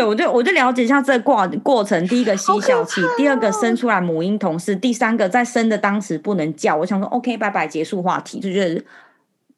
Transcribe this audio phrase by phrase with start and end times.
[0.00, 2.06] 对，我就我就了解一下这个过过程。
[2.08, 6.74] 第一个吸笑气，哦、第二个生出来母婴同事，第三个在生的当时不能叫。
[6.74, 8.40] 我想说，OK，拜拜，结束话题。
[8.40, 8.82] 就觉得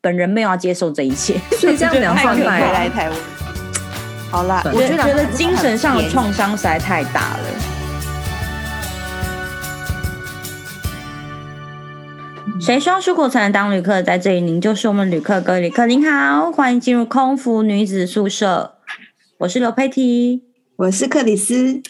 [0.00, 3.18] 本人没有要接受这一切， 所以这样两放来来台湾。
[4.32, 7.44] 好啦，我觉得精神上的创伤实在太大了。
[12.60, 14.02] 谁说出国才能当旅客？
[14.02, 15.40] 在这里，您就是我们旅客。
[15.40, 18.72] 各位旅客，您好，欢迎进入空服女子宿舍。
[19.42, 20.40] 我是刘佩提，
[20.76, 21.82] 我是克里斯，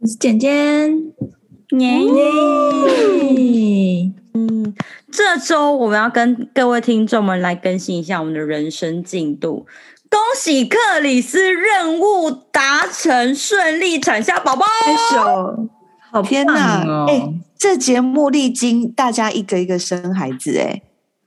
[0.00, 0.50] 我是简简。
[1.70, 1.98] 耶
[3.38, 4.12] 耶！
[4.34, 4.74] 嗯，
[5.10, 9.66] 这周我们要跟各位听众们来更新一下我们的人生进度。
[10.10, 14.66] 恭喜克里斯任务达成，顺利产下宝宝。
[14.84, 15.70] 拍手！
[16.12, 16.84] 好天哪！
[17.08, 20.82] 哎、欸，这节目历经大家一个一个生孩子、欸，哎。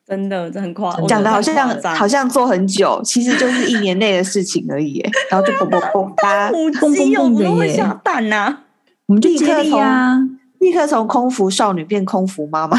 [0.06, 5.02] 真的，这很夸，讲的好像好像做很久，其实就是一年内的事情而已。
[5.32, 8.60] 然后就嘣嘣嘣，大家母鸡有没有会下蛋呐、啊？
[9.06, 12.78] 我们就立刻从立刻从空服少女变空服妈妈，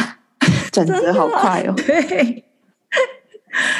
[0.70, 1.74] 转折好快哦！
[1.86, 2.44] 对，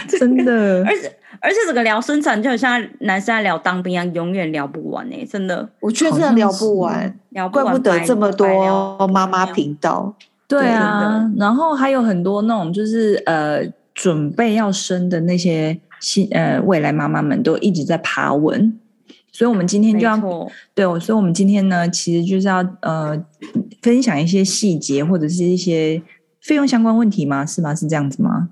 [0.09, 5.25] 真的， 而且而且整个聊生产，就好像男生在聊当兵一样，永远聊不完哎！
[5.31, 10.15] 真的，我觉得真的聊不完，聊不完，怪不得这么多妈妈频道。
[10.47, 13.65] 对啊，对，然后还有很多那种就是呃
[13.95, 18.79] 准备要生的那些新呃未来妈妈们都一直在爬文，
[19.33, 20.17] 所以我们今天就要
[20.75, 23.19] 对，所以我们今天呢其实就是要呃
[23.83, 26.03] 分享一些细节或者是一些
[26.41, 27.47] 费用相关问题吗？
[27.47, 27.75] 是吗？
[27.75, 28.51] 是这样子吗？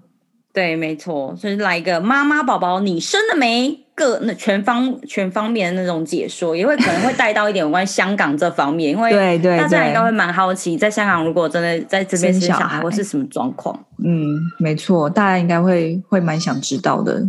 [0.52, 3.81] 对，没错，所以来一个妈妈宝宝，你生了没？
[3.94, 13.84] 各那全方全方面的那种解说，也会可能会带到一点有关香港这方面，因为对对，大家应该会蛮好奇，在香港如果真的在这边生小孩，会是什么状况？
[14.04, 17.28] 嗯，没错，大家应该会会蛮想知道的。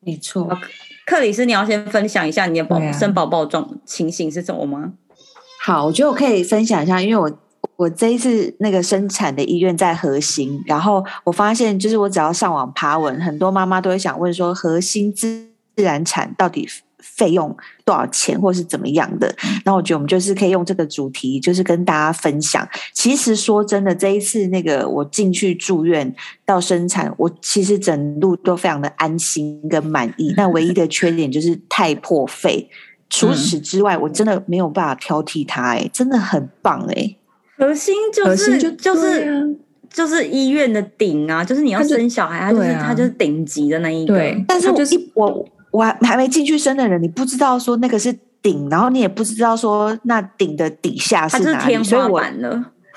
[0.00, 0.48] 没错，
[1.06, 4.92] 克里斯，你要先分享一下你的宝生宝宝状情形是什么吗？
[5.64, 7.38] 好，我觉得我可以分享一下，因为我。
[7.76, 15.47] 我这一次那个生产的医院在核心，然后我发现，就是我只要上网爬文，很多妈妈都会想问说，核心自自
[15.82, 16.68] 然产到底
[17.00, 19.32] 费用多少钱，或是怎么样的？
[19.64, 22.66] 那我觉得我们就是可以用这个主题，就是跟大家分享。
[22.92, 26.12] 其实说真的，这一次那个我进去住院
[26.44, 30.34] 到生产，我其实整路都非常的安心跟满意。
[30.36, 32.68] 那唯一的缺点就是太破费，
[33.08, 37.14] 除此之外，我真的没有办法挑剔它，哎，真的很棒，哎。
[37.56, 39.56] 核心就是就就是
[39.90, 44.14] 就是医院的顶啊，就是你要生小孩，他就是他就是顶级的那一个。
[44.14, 52.22] 对，但是就是我我还还没进去生的人，你不知道说那个是顶，然后你也不知道说那顶的底下是哪里，所以我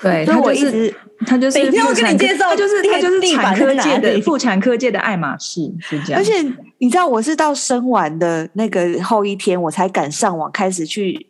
[0.00, 0.94] 对，所以我一直
[1.26, 6.20] 他就是每天我跟你介绍，就是他就是产科界的妇产科界的爱马仕，是这样。
[6.20, 6.32] 而且
[6.78, 11.28] 你知道，我是到生完的那个后一天，我才敢上网开始去。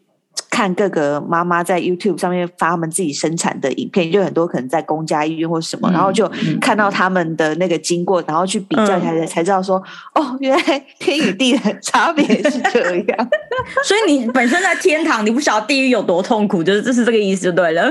[0.53, 6.31] 看各个妈妈在 YouTube 上面发他们自己生产的影片，就很多可能在公家医院或什么，嗯、然后就
[6.61, 9.83] 看到他们的那个经过，嗯、然后去比较一下，才才知道说，
[10.15, 13.29] 哦，原来天与地的差别是这样。
[13.83, 17.91] 所以你本身在天堂，你不晓得地狱有多痛苦，就是这是这个意思就对了。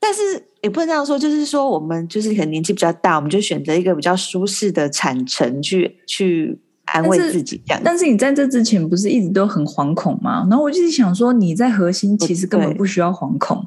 [0.00, 0.20] 但是
[0.62, 6.58] 也不能这样说，就是说我们就是可能年纪比较大，我们就选择一个比较舒适的产程去去。
[6.92, 10.46] 安慰自己这样，但是你在这之前不是一直都很惶恐吗？
[10.48, 13.66] 然后我就是想说，你在核心其实根本不需要惶恐，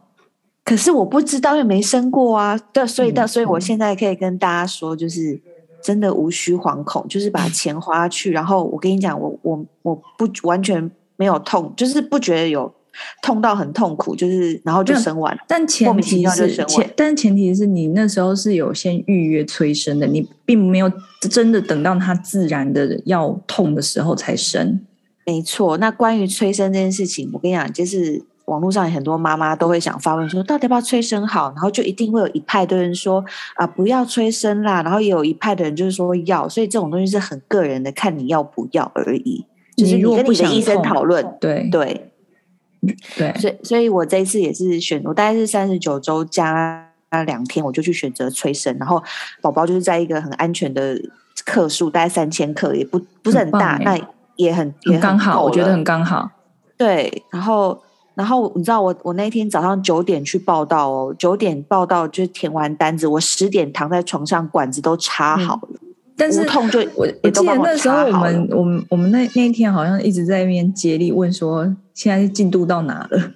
[0.63, 2.57] 可是我不知道，又没生过啊。
[2.71, 5.39] 对，所以但，所以我现在可以跟大家说，就是
[5.81, 8.31] 真的无需惶恐，就是把钱花去。
[8.31, 12.71] 然后我跟你讲，我我我不完全没有痛，就是不觉得有。
[13.21, 20.91] 痛到很痛苦，就是然后就生完，但前提是前，但前提是你那时候是有先预约催生的，你并没有
[21.29, 24.79] 真的等到他自然的要痛的时候才生。
[25.25, 31.49] 没错，那关于催生这件事情，我跟你讲，就是网络上有很多妈妈都会想发问说，到底要不要催生好？
[31.55, 39.43] 然后就一定会有一派的人说啊，不要催生啦，然后也有一派的人就是说要，所以这种东西是很个人的，看你要不要而已。
[39.75, 42.11] 就是你跟你的医生讨论，对对。
[43.17, 46.87] 对，所以所以我这一次也是选，我大概是三十九周加
[47.25, 49.01] 两天，我就去选择催生，然后
[49.41, 50.99] 宝宝就是在一个很安全的
[51.45, 53.97] 克数，大概三千克，也不不是很大，那
[54.35, 56.29] 也很也刚好，我觉得很刚好。
[56.77, 57.81] 对，然后
[58.15, 65.69] 然后你知道我我那天早上九点去报道哦，九点报道就填完单子，我十点躺在床上，管子都插好了。
[65.71, 65.84] 嗯
[66.17, 73.31] 但是痛就我我记得那时候我们我们我们那那一天好像一直在那边接力问说，现在进度到哪了？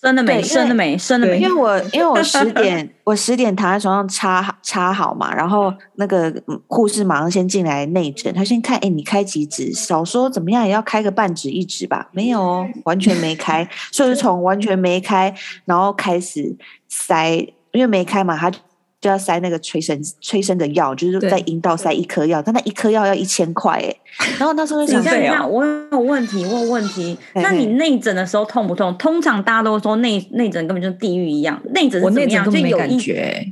[0.00, 0.40] 生了没？
[0.40, 0.96] 生了没？
[0.96, 1.40] 生了没？
[1.40, 6.32] 因为我因为我十 点我十点躺在床上插插好嘛，然后那个
[6.68, 9.72] 护士马上先进来内诊，他先看，哎，你开几指？
[9.72, 12.08] 少说怎么样也要开个半指一指吧？
[12.12, 15.34] 没有哦，完全没开，所以从完全没开，
[15.64, 16.56] 然后开始
[16.88, 17.34] 塞，
[17.72, 18.52] 因为没开嘛，他。
[19.00, 23.94] 就要塞那个催生催生的药，就是在阴道塞一颗药，但那一颗药要一千块哎。
[24.38, 27.16] 然后那时候就想，等一下，我有问题，问问题。
[27.34, 28.96] 那你内诊的时候痛不痛？
[28.98, 31.60] 通常大家都说内内诊根本就是地狱一样。
[31.72, 32.50] 内诊是怎么样？
[32.50, 32.96] 就有一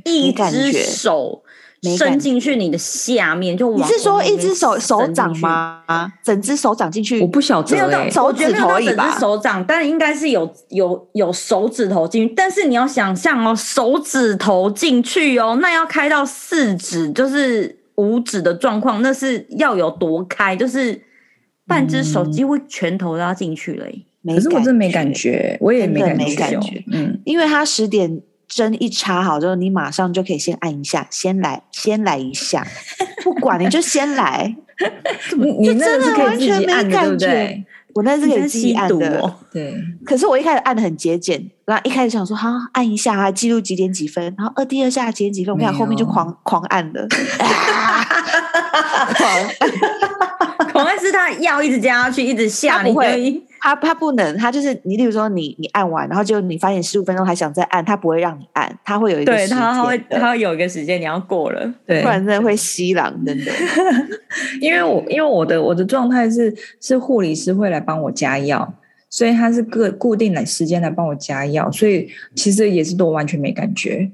[0.03, 1.41] 一只手。
[1.95, 6.11] 伸进去你的下面，就你是说一只手手掌吗？
[6.23, 7.21] 整只手掌进去？
[7.21, 9.05] 我不晓得，没有到手指头而已吧？
[9.05, 12.33] 整只手掌，但应该是有有有手指头进去。
[12.35, 20.55] 但是你要想象哦，手指头进去哦，那要开到四指，就是五指的状况，那是要有多开？
[20.55, 20.99] 就是
[21.67, 23.85] 半只手几乎拳头都要进去了。
[24.25, 28.21] 可是我真的没感觉，我也没感觉，嗯，因为他十点。
[28.47, 32.65] 针一插好之后，你马上就可以先按一下，先来，先来一下，
[33.23, 34.55] 不管你就先来。
[35.35, 37.65] 你你那是可以自己按的，对不对，
[37.95, 39.35] 我那是可以自己按的。
[39.51, 47.07] 对，可是我一开始按的很节俭，然后一开始想说，好按一下，啊记录几点几分，然后二第二下几点几分，我看后面就狂狂按了，
[49.17, 49.49] 狂，
[50.36, 50.36] 狂
[50.97, 53.41] 按是他药一直加下去，一直下，不会。
[53.59, 63.51] 他他不能，他就是你，例如说你你按完，然后就你发现十五分钟还想再按，他不会让你按，他会有一个时间，他会他会有一个时间你要过了，对，不然真的会吸狼，真的。
[64.61, 68.71] 因为我因为我的我的状态是是护理师会来帮我加药，
[69.09, 74.09] 所以他是个固定的时间来帮我加药，所以其实也是都完全没感觉。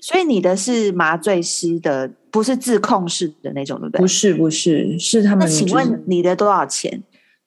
[0.00, 4.00] 所以你的是麻醉师的，不是自控式的那种，对不对？
[4.00, 5.40] 不是不是，是他们。
[5.40, 7.02] 那请问你的多少钱？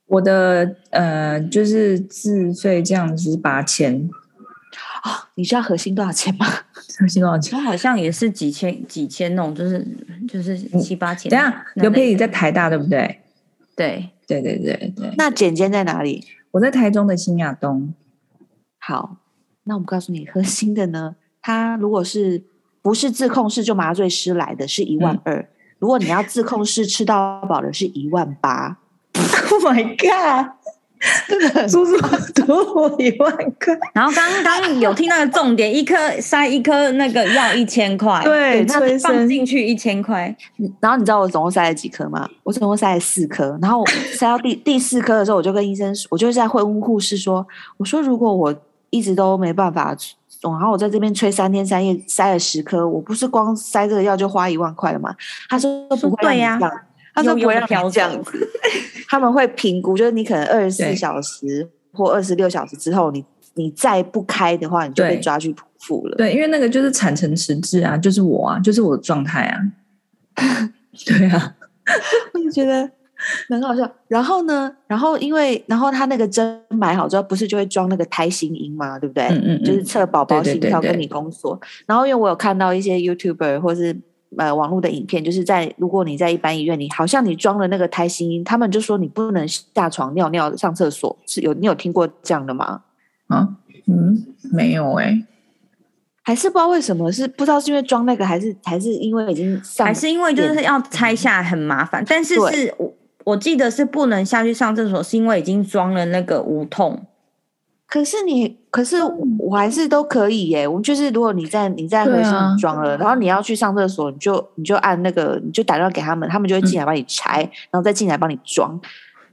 [0.06, 4.08] 我的呃，就是自费这样子八千
[5.04, 6.46] 哦，你知道核心多少钱吗？
[7.00, 7.58] 核心多少钱？
[7.58, 9.88] 我好像也是几千几千那种，就是
[10.28, 11.32] 就是七八千。
[11.32, 13.22] 等下，刘佩仪在台大对不对？
[13.76, 15.14] 对对对对对。
[15.18, 16.24] 那简简在哪里？
[16.52, 17.94] 我在台中的新亚东。
[18.78, 19.18] 好，
[19.64, 22.42] 那我们告诉你，核心的呢，它如果是
[22.81, 25.48] 不是自控式就麻醉师来的是一万二，嗯，
[25.78, 28.78] 如果你要自控式吃到饱的是一万八。
[29.51, 30.50] Oh my god！
[31.28, 31.98] 真的，足足
[32.45, 33.78] 多我一万块。
[33.94, 40.36] 然后刚刚有听到的重点，一颗塞一颗那个药一千块，对，那放进去一千块。
[40.80, 42.28] 然后你知道我总共塞了几颗吗？
[42.44, 43.60] 我总共塞了四颗。
[43.62, 43.86] 然后
[44.16, 47.46] 塞到第第四颗的时候，我就跟医生，我就在会问护士说
[47.78, 48.56] ：“我说如果我
[48.89, 49.94] 一直都没办法，
[50.51, 55.16] 然后我在这边吹三天三夜塞了十颗，我不是光塞这个药就花一万块了吗？”
[55.50, 56.60] 他说：“不会，对呀。”
[57.16, 58.50] 他说不会让你这样子，
[59.07, 63.24] 他们会评估，就是你可能二十四小时或二十六小时之后，你
[63.54, 66.18] 你再不开的话，你就被抓去剖腹了。
[66.18, 69.62] 对，因为那个就是产程迟滞啊，就是我啊，就是我的状态啊。
[71.06, 71.54] 对啊，
[72.34, 72.89] 我就觉得
[73.50, 73.90] 很好笑。
[74.08, 79.24] 然后呢，然后因为然后他那个针买好之后，不是就会装那个胎心音嘛，对不对？
[79.25, 81.60] 嗯嗯，嗯，就是测宝宝心跳跟你宫缩。
[81.86, 83.96] 然后因为我有看到一些 YouTuber 或是。
[84.36, 92.81] 呃，网络的影片就是在，如果你在一般医院，你好像你装了那个胎心音，他们就说你不能下床尿尿、上厕所，是有你有听过这样的吗？
[93.28, 93.48] 啊，
[93.86, 95.25] 嗯，没有哎、欸，
[96.24, 102.92] 还是不知道为什么，是不知道是因为装那个，还是还是因为已经上，还是因为就是要拆下来很麻烦，但是是我
[103.25, 107.06] 我记得是不能下去上厕所，是因为已经装了那个无痛。
[107.86, 108.98] 可是你，可是
[109.38, 110.68] 我还是都可以耶。
[110.68, 118.80] 我们就是，如果你在你在核心装了，啊，然后你要去上厕所，你就你就按那个，你就打电话给他们，他们就会进来帮你拆，嗯，然后再进来帮你装。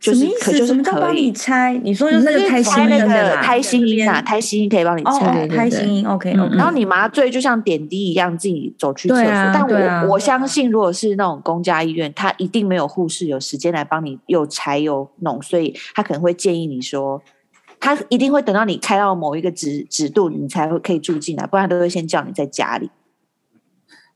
[0.01, 1.79] 就是可就是可以帮你拆？
[1.85, 5.47] 你说就是那个胎心那个胎心音啊，胎心音可以帮你拆。
[5.47, 6.57] 胎心音 OK OK。
[6.57, 9.31] 然后你麻醉就像点滴一样，自己走去厕所。
[9.31, 17.23] 啊，但我，啊，我相信，如果是那种公家医院，他一定没有护士有时间来帮你又拆又弄，所以他可能会建议你说。
[17.79, 22.91] 他一定会等到你开到某一个指指度，你才会可以住进来，不然都会先叫你在家里。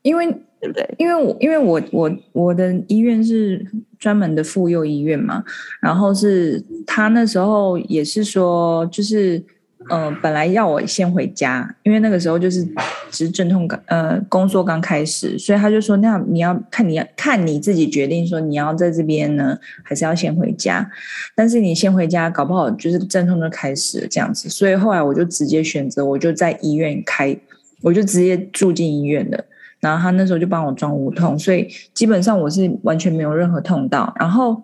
[0.03, 0.95] 因为对不对？
[0.97, 3.65] 因为我因为我我我的医院是
[3.99, 5.43] 专门的妇幼医院嘛，
[5.79, 9.43] 然后是他那时候也是说就是。
[9.87, 12.63] 嗯、呃，本来要我先回家，因为那个时候就是
[13.11, 20.89] 只是阵痛刚呃工作刚开始，所以他就说，那你要看你要看你自己决定说你要在这边呢，还是要先回家。
[21.35, 24.49] 但是你先回家，搞不好就是阵痛就开始这样子。
[24.49, 27.37] 所以后来我就直接选择，我就在医院开，
[27.83, 29.45] 我就直接住进医院了。
[29.79, 34.13] 然后他那时候就帮我装无痛，所以基本上我是完全没有任何痛到。
[34.19, 34.63] 然后。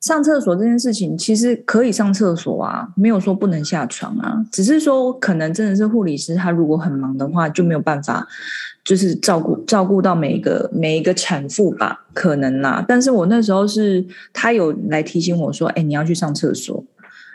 [0.00, 8.24] 上厕所这件事情其实可以上厕所啊，没有说不能下床啊，只是说可能真的是护理师他如果很忙的话就没有办法，
[8.84, 12.82] 就是照顾照顾到每一个每一个产妇吧，可能啦。
[12.86, 16.82] 但是我那时候是他有来提醒我说，哎，你要去上厕所，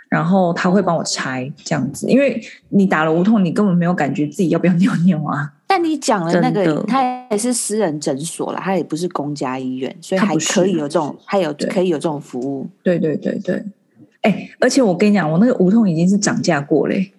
[0.07, 5.51] 然后他会帮我拆这样子，因为你打了无痛，你根本没有感觉自己要不要尿尿啊。
[5.73, 7.01] 但你讲的那个，他
[7.31, 12.69] 也是私人诊所啦，他也不是公家医院，所以还可以有这种，还有可以有这种服务。
[12.83, 13.55] 对对对对，
[14.21, 17.11] 哎、欸，而且我跟你讲，我那个无痛已经是涨价过嘞。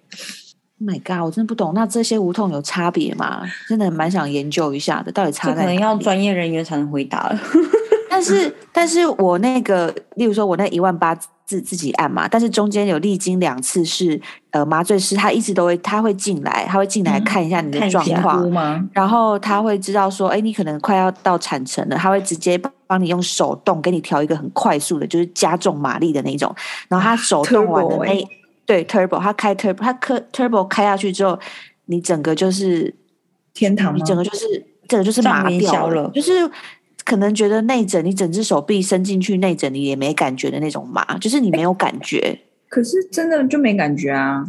[0.81, 3.43] Oh my god，我真的不懂，那这些无痛有差别吗？
[3.69, 5.61] 真的蛮想研究一下的，到底差在哪？
[5.63, 7.41] 可能要专业人员才能回答了。
[8.09, 14.19] 但是，但是我那个，例如说，我那一万八自自己按嘛，但是中间有历经两次是
[14.51, 26.55] 呃麻醉师，他一直都会他会进来，他会进来看一下你的状况，嗯、然后他会知道说，哎，你可能快要到产程了，他会直接帮你用手动给你调一个很快速的，就是加重马力的那种，
[26.89, 28.29] 然后他手动完的那、欸、
[28.65, 31.39] 对 turbo，他开 turbo，他开 turbo 开下去之后，
[31.85, 32.95] 你整个就是
[33.53, 34.47] 天堂，你整个就是
[34.89, 36.51] 整个就是麻掉了，就是。
[37.05, 42.39] 可能觉得内诊，你整只手臂伸进去内诊，你也没感觉的那种麻，就是你没有感觉。
[42.69, 44.45] 可是真的就没感觉啊！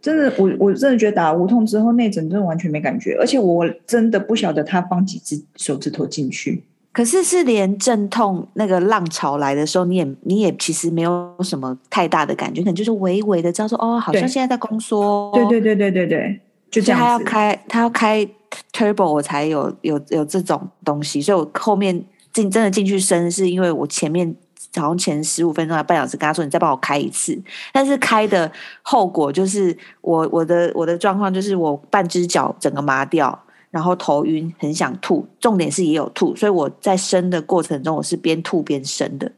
[0.00, 6.64] 真的，我我真的觉得打无痛之后内诊真的完全没感觉，而且我真的不晓得他放几只手指头进去。
[6.90, 15.30] 可是是连阵痛那个浪潮来的时候，你也你也其实没有什么太大的感觉，可能就是微微的知道说哦，好像现在在宫缩。
[15.32, 16.40] 对对对对对对，
[16.72, 17.00] 就这样。
[17.00, 18.28] 他要开，他要开。
[18.70, 24.36] Turbo 我才有有有这种东西，所以我后面进真的进去生，是因为我前面
[24.74, 27.40] 好像前十五分钟还半小时跟他说，你再帮我开一次，
[27.72, 28.52] 但是开的
[28.82, 39.32] 后果就是我我的我的状况就是我半只脚整个麻掉，然后头晕，很想吐，重点是也有吐，所以我在生的过程中我是边吐边生的。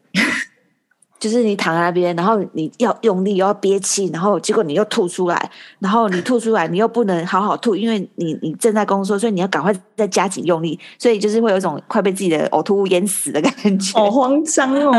[1.25, 14.93] 就是你躺在那边，然后你要用力，又要憋气，然后结果你又吐出来，然后你吐出来，你又不能好好吐，因为你你正在工作，所以你要赶快再加紧用力，所以就是会有一种快被自己的呕吐物淹死的感觉，好慌张哦，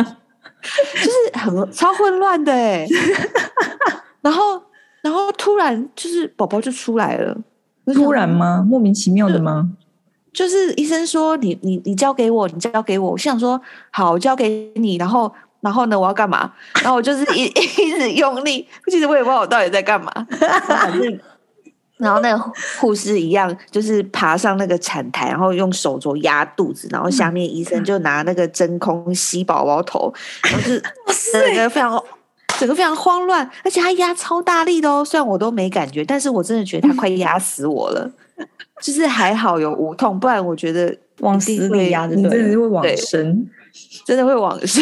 [0.95, 2.87] 就是很超混乱的哎，
[4.21, 4.59] 然后
[5.03, 7.37] 然后突然就是宝宝就出来了，
[7.93, 8.65] 突然吗？
[8.67, 9.69] 莫名其妙的吗？
[10.33, 15.31] 就，是医生说你你你交给我，你交给我，我想说好，我交给你，然后。
[15.65, 16.51] 然后呢，我要干嘛？
[16.83, 17.45] 然后我就是一
[17.81, 20.11] 一直用力，其实我也不知道我到底在干嘛。
[20.67, 21.19] 反正，
[21.97, 30.79] 然后那个护士一样，就是爬上那个产台，然后用手肘压肚子，然后下面医生就拿那个真空吸宝宝头，然后是
[31.33, 31.99] 整个非常
[32.59, 35.03] 整个非常慌乱，而且他压超大力的哦。
[35.03, 38.07] 虽然我都没感觉，但是我真的觉得他快压死我了。
[38.83, 43.49] 就是还好有无痛，不然我觉得往死里压，你真的是会往生。
[44.05, 44.81] 真的会往生，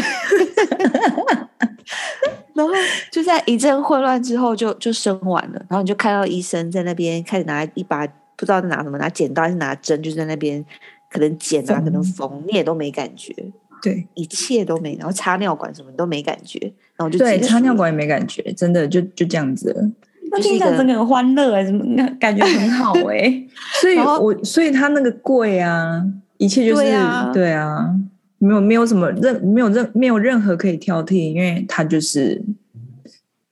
[2.53, 2.71] 然后
[3.11, 5.65] 就在一阵混乱之后就，就就生完了。
[5.69, 8.05] 然后你就看到医生在那边开始拿一把
[8.35, 10.63] 不知道在拿什么，拿剪刀还是拿针，就在那边
[11.09, 13.33] 可能剪啊，可能缝，你也都没感觉。
[13.81, 16.59] 对，一切都没，然后插尿管什么都没感觉，
[16.95, 19.91] 然后就对插尿管也没感觉，真的就就这样子了。
[20.31, 23.43] 那听起来真的很欢乐么感觉很好哎？
[23.81, 26.03] 所以我所以他那个贵啊，
[26.37, 27.31] 一切就是对啊。
[27.33, 27.95] 对啊
[28.43, 32.41] 没有没有什么任没有任没有任何可以挑剔，因为它就是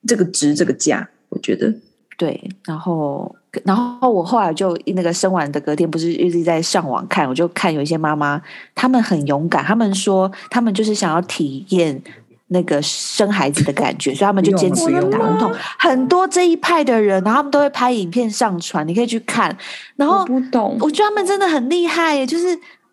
[0.06, 1.74] 这个值这个价，我觉得
[2.18, 2.52] 对。
[2.66, 3.34] 然后
[3.64, 8.42] 然后我后来就那个生完的隔天，不是一直在上网看，我就看有一些妈妈，
[8.76, 12.02] 她们很勇敢，她们说她们就是想要体验
[12.48, 15.50] 那个生孩子的感觉，所以他们就坚持用打无痛。
[15.80, 19.58] 很多这一派的人，然后他们都会拍影片上传，你可以去看。
[19.96, 22.48] 然后我不懂，我觉得他们真的很厉害耶，就是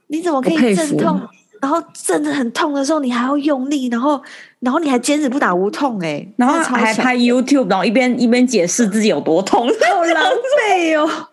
[0.07, 1.21] 你怎么可以阵痛？
[1.61, 4.21] 然后真的很痛的时候，你还要用力，然后，
[4.61, 10.33] 然后你还坚持不打无痛，哎，然后还拍 YouTube，然后一边一边解释自己有多痛， 好狼
[10.73, 11.29] 狈 哦。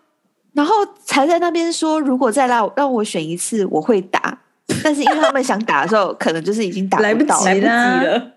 [0.52, 4.38] 然后才在那边说，如果再让让我选一次，我会打。
[4.82, 8.32] 但是因为他们想打的时候，可能就是已经打不来不及了。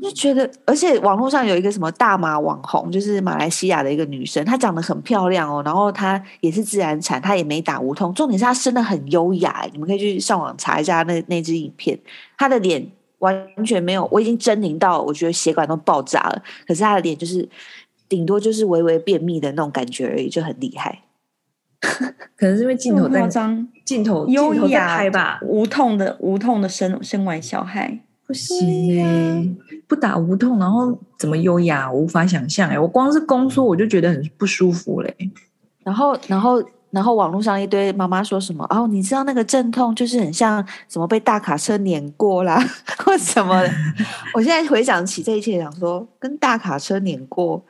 [0.00, 11.98] 就觉得，而且网络上有一个什么大马网红，就是马来西亚的一个女生，她长得很漂亮哦，然后她也是自然产，她也没打无痛，重点是她生的很优雅，你们可以去上网查一下那那支影片，
[12.36, 12.86] 她的脸
[13.18, 17.48] 完全没有，我已经狰狞到我觉得血管都爆炸了，可是她的脸就是
[18.08, 21.00] 顶多就是微微便秘的那种感觉而已，就很厉害。
[22.36, 28.00] 可能是因为镜头在张，镜头优雅吧，无痛的无痛的生生完小孩。
[28.26, 31.90] 不行哎、欸，不打无痛，然后怎么优雅？
[31.90, 35.30] 我无法想象哎、欸，我光是宫缩我就觉得很不舒服嘞、欸。
[35.82, 42.58] 然后，然后然后网络上一堆妈妈说什么哦，你知道那个阵痛就是很像什么被大卡车碾过啦，
[43.04, 43.62] 或什么？
[44.32, 47.62] 我现在回想起这一切，想说跟大卡车碾过，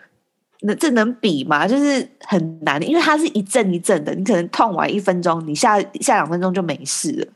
[0.61, 1.67] 那这能比吗？
[1.67, 7.27] 就是很难，因为它是一阵一阵的，你可能痛完一分钟，你下下两分钟就没事了。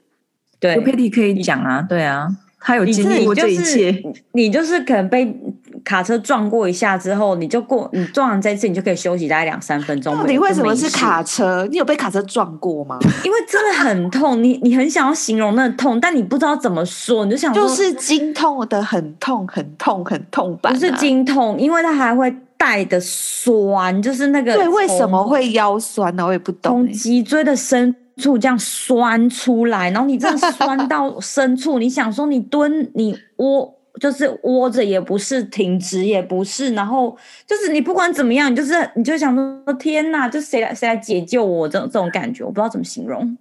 [0.61, 2.29] 对，Patty 可以讲啊，对啊，
[2.61, 5.37] 他有经历过这一切，你、就是，你就是可能被。
[5.85, 10.15] 卡车撞过一下之后，你就过，你撞完这次，你就可以休息大概两三分钟。
[10.15, 11.67] 到底为什么是卡车？
[11.71, 12.99] 你有被卡车撞过吗？
[13.25, 20.71] 因为真的很痛，你你很想要形容那痛，但你不知道怎么说，你就想说就是经痛的很痛很痛很痛吧？
[20.71, 26.27] 不是经痛，因为它还会带的酸，就是那个对，为什么会腰酸呢？
[26.27, 26.87] 我也不懂、欸。
[26.89, 33.75] 从脊椎的深处这样酸出来，然后你这样酸到深处，你想说你蹲你窝。
[33.99, 43.37] 就是窝着也不是，挺直也不是，然后就是你不管怎么样，你就是你就想说天哪，就谁来谁来解救我这种这种感觉，我不知道怎么形容。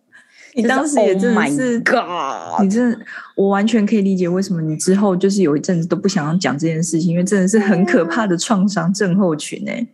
[0.56, 3.00] 你当时也真的是，God，你真的，
[3.36, 9.88] 我完全可以理解为什么你之后就是有一阵子都不想要讲这件事情，因为真的是很可怕的创伤症候群诶、欸。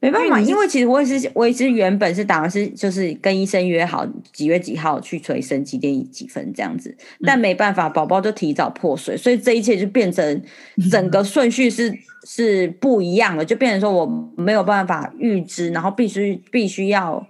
[0.00, 10.42] 没办法，因为其实我也是，我也是原本是打算是就是跟医生约好几月几号去催生几点几分这样子，但没办法，宝宝就提早破水，所以这一切就变成
[10.88, 11.92] 整个顺序是
[12.24, 17.26] 是不一样的，就变成说我没有办法预知，然后必须必须要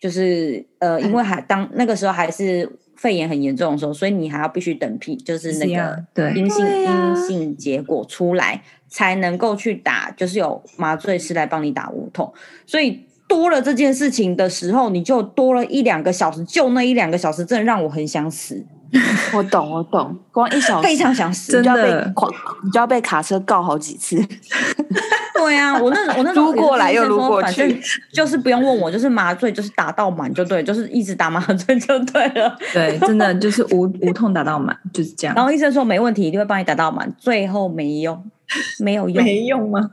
[0.00, 5.66] 就是呃，因为还当那个时候还是肺炎很严重的时候，所以你还要必须等批，就是那
[6.14, 8.60] 个阴性阴性结果出来。
[8.88, 12.32] 才能够去打，就是有麻醉师来帮你打无痛，
[12.66, 18.64] 所以多了这件事情的时候，你就多了一两个小时，就那一两个小时，真的让我很想死。
[19.34, 24.16] 我懂，我懂，光一小时非常想死，真的，你就要被你就要被卡车告好几次。
[25.36, 27.78] 对啊，我那我那撸过 来又撸过去，
[28.10, 32.56] 就是不用问我，就是麻醉，就是打到满就对，就是一直打麻醉就对了。
[32.72, 35.36] 对，真的就是无无痛打到满，就是这样。
[35.36, 38.24] 然后医生说没问题，一定会帮你打到满，最后没用。
[38.80, 39.90] 没有用，没用吗？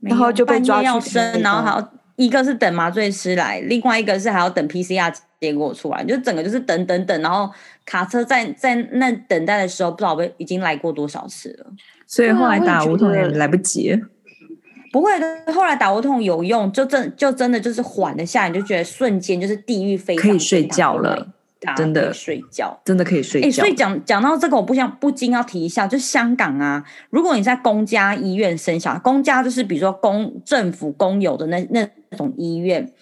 [0.00, 7.50] 然后就被抓要生，然后还要一个是等麻醉师来，另外一个是还要等 PCR 结果出来，就整个就是等等等，然后
[7.84, 11.66] 卡车在在那等待的时候，不知道被已经来过多少次了。
[12.06, 13.98] 所以后来打无痛也来不及。
[14.92, 21.28] 不会的，后来打无痛有用，就真就真的就是缓了下，你就觉得瞬间就是地狱飞，可以睡觉了。
[21.76, 23.46] 真的睡觉，真的可以睡觉。
[23.46, 32.92] 欸、所以讲讲到这个，我不想不禁要提一下，就香港啊，如果你在公家医院生小孩，公家就是比如说公政府公有的那那种医院，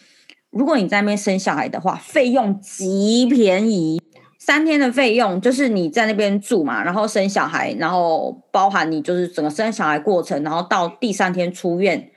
[0.51, 4.03] 如果你在那边生小孩的话，费用极便宜，
[4.39, 12.11] 三天的费用就是你在那边住嘛，然后生小孩，然后包含你就是整个生小孩过程，然后到第三天出院。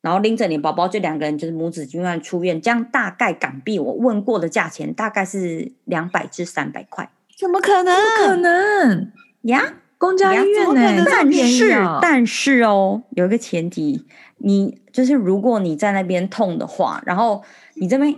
[0.00, 7.10] 然后拎着你宝宝，就两个人就是母子均安出院，这样大概港币我问过的价钱大概是两百至三百块。
[7.38, 7.94] 怎么可能？
[7.94, 9.74] 不可能呀！
[9.98, 11.04] 公家医院呢、欸？
[11.06, 14.06] 但是但是哦，有一个前提，
[14.38, 18.16] 你就是如果你在那边痛的话，然后你这边啊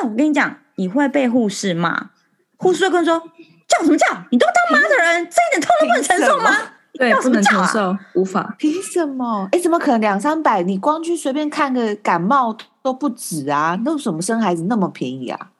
[0.00, 2.10] 啊，我跟你讲，你会被护士骂，
[2.56, 3.18] 护士会跟你说
[3.68, 4.06] 叫什么叫？
[4.30, 6.50] 你都当妈的人，这一点痛都不能承受吗？
[7.02, 8.54] 对，不能承受，无法。
[8.58, 9.48] 凭什么？
[9.52, 10.62] 哎，怎么可能两三百？
[10.62, 13.78] 你光去随便看个感冒都不止啊！
[13.84, 15.50] 那为什么生孩子那么便宜啊？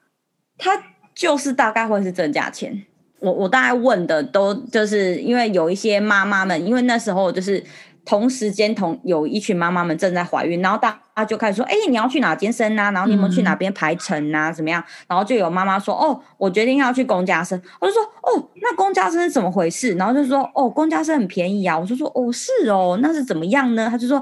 [0.57, 0.71] 他
[1.13, 2.83] 就是大概会是这价钱。
[3.19, 7.63] 我我大概问的都就是因为有一些妈妈们，因为那时候就是。
[8.05, 12.91] 同时间同有一群妈妈们正在怀孕，然后大家就开始说：“哎、欸，你要去哪间生啊？
[12.91, 14.51] 然后你们去哪边排程啊？
[14.51, 24.21] 怎么样？”然后就有妈妈说：“哦，我决定要去公家生。”我就说：“哦，那公家生是怎么回事？”然后就说：“哦，公家生很便宜啊。”我就说：“哦，是哦，那是怎么样呢？”他就说：“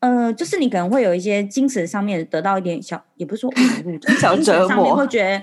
[0.00, 3.50] 呃，就是你可能会有一些精神上面得到一点小，也不是说
[4.20, 5.42] 小折磨，会觉得。”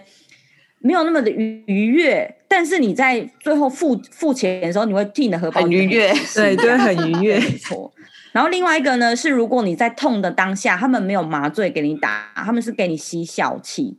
[0.84, 7.92] 没有那么的愉愉悦，但是你在最后付付钱的时候，你会替你的荷包很愉悦，对 对，很愉悦， 没错。
[8.32, 13.98] 然后另外一个呢，是如果你在痛的当下，他们没有麻醉给你打，他们是给你吸笑气，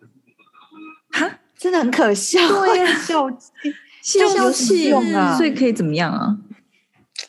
[1.10, 6.36] 哈，真的很可笑， 对呀，笑气，笑气用啊，所以可以怎么样啊？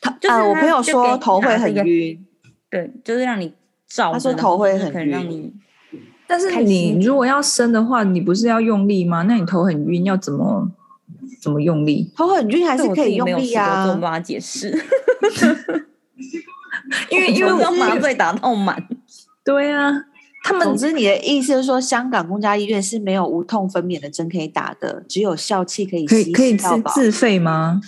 [0.01, 2.25] 他就是我朋友说头会很晕，
[2.69, 3.53] 对，就是让你
[3.87, 5.53] 照，他说头会很晕。
[6.33, 9.21] 但是你如果要生的话，你不是要用力吗？
[9.27, 10.67] 那你头很晕，要怎么
[11.39, 12.11] 怎么用力？
[12.17, 13.85] 头很晕还是可以用力啊？
[13.85, 14.69] 我没办法解释，
[17.11, 18.83] 因为因为我麻醉打到满。
[19.43, 19.91] 对啊，
[20.43, 20.63] 他们。
[20.63, 26.09] 总之，你的意思是说，香港公家医院是没有无痛分娩的针可以打的，只有笑气可以吸。
[26.15, 27.79] 可以可以自自费吗？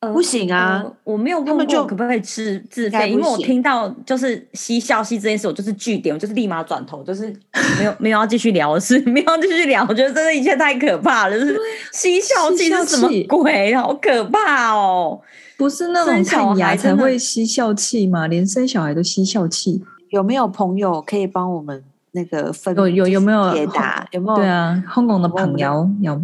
[0.00, 7.34] 呃，不行啊，呃、我没有问过可不可以自自费，因为我听到就是嬉笑气这件事，我就是据点，我就是立马转头，就是
[7.78, 9.84] 没有 没有要继续聊是，没有要继续聊。
[9.88, 11.58] 我觉得真的一切太可怕了，就是
[11.92, 13.74] 嬉笑气是什么鬼？
[13.74, 15.20] 好可怕哦！
[15.56, 18.28] 不是那种看牙才会嬉笑气吗？
[18.28, 19.82] 连生小孩都嬉笑气？
[20.10, 21.82] 有没有朋友可以帮我们
[22.12, 24.06] 那个分有有有没有解答？
[24.12, 24.36] 有没有？
[24.36, 26.22] 对啊，香港的朋友有。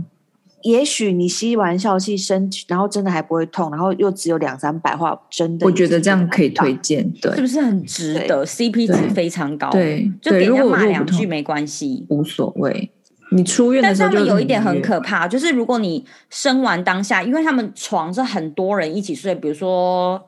[0.65, 12.91] 也许你吸完笑气生，然后真的还不会痛，然后又只有两三百话，真的，我觉得这样可以推荐，对，是不是很值得？CP 值非常高，对，就给人家骂两句没关系，无所谓。
[13.31, 20.23] 你出院的时候，但是他们有一点很可怕，就是如果你生完当下，因为他们床是很多人一起睡，比如说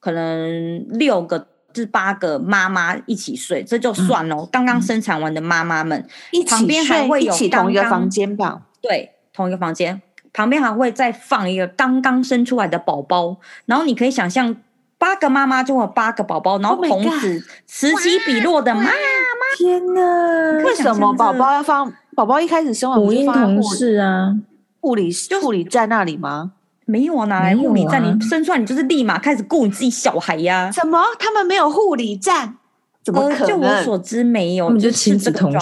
[0.00, 4.36] 可能六个至八个妈妈一起睡，这就算了。
[4.36, 8.66] 嗯、刚刚生产完的妈妈们一起睡，旁边还会有刚刚一起同一个房间吧？
[8.82, 9.12] 对。
[9.38, 14.56] 同一个房间旁边还会再放一个刚刚生出来的宝宝，然后你可以想象
[14.98, 18.90] 八个妈妈就有八个宝宝，然后同时此起彼落的妈妈。
[19.56, 20.64] 天哪！
[20.64, 21.92] 为什么宝宝要放？
[22.16, 24.34] 宝宝一开始生完母婴同事啊，
[24.80, 25.08] 护理
[25.40, 26.50] 护理站那里吗？
[26.84, 28.02] 没有啊，哪来护理站？
[28.02, 30.68] 你生出来你就是立马开始顾你自己小孩呀？
[30.72, 31.00] 什么？
[31.16, 32.56] 他们没有护理站？
[33.04, 33.48] 怎么可能？
[33.48, 35.52] 就我所知没有，就亲子同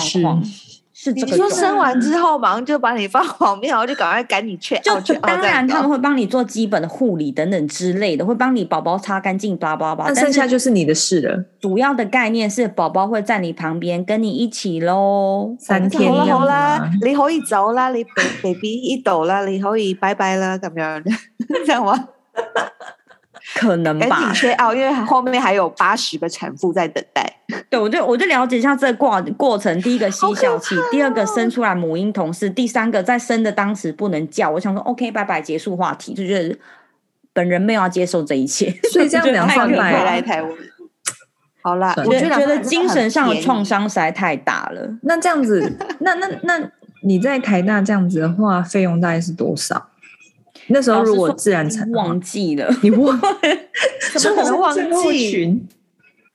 [1.14, 1.26] 室。
[1.26, 4.78] 你说生完之后，马上就把你放 旁边，然后就赶快赶你去。
[5.04, 10.04] 就当然他们会帮你做基本的护理等等之类的，会帮你宝宝擦干净，叭叭叭。
[10.08, 11.44] 那剩下就是你的事了。
[11.60, 15.54] 主要的概念是宝宝会在你旁边跟你一起喽。
[15.58, 18.04] 三天好啦好啦，你可以走啦，你
[18.42, 21.02] baby 一抖啦，你可以拜拜啦，咁样
[21.66, 22.08] 这样吗？
[23.58, 24.30] 可能吧，
[24.74, 27.24] 因为后面还有八十个产妇在等待。
[27.70, 29.80] 对，我就我就了解一下这个过过程。
[29.80, 34.50] 第一个吸笑气，哦、第二个生出来母婴同事，第三个在生的当时不能叫。
[34.50, 36.12] 我想说，OK，拜拜，结束话题。
[36.12, 36.54] 就觉得
[37.32, 40.52] 本人没有要接受这一切， 所以这样两算来来台湾。
[41.62, 44.98] 好啦，我觉得觉得精神上的创伤实在太大了。
[45.02, 46.60] 那这样子， 那那那
[47.02, 49.88] 你在台大这样子的话，费用大概是多少？
[50.68, 53.18] 那时候如果自然产，忘记了， 你忘？
[54.18, 55.62] 怎么可能忘记？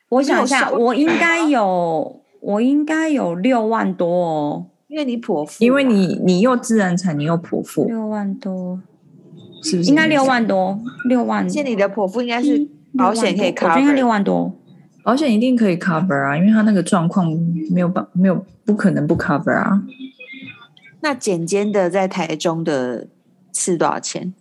[0.10, 8.80] 我想一下，我应该有，我应该有六万多哦，因为你剖腹，因为你你又自然产，你又剖腹，六万多，
[9.64, 9.90] 是不是？
[9.90, 11.50] 应该六万多，六万。
[11.50, 12.68] 现在你的剖腹应该是
[12.98, 14.54] 保险可以 cover，应该六万多，
[15.04, 17.28] 保险一定可以 cover 啊，因为他那个状况
[17.72, 19.82] 没有办，没有不可能不 cover 啊。
[21.02, 23.08] 那简简的在台中的。
[23.54, 24.34] 是多少钱？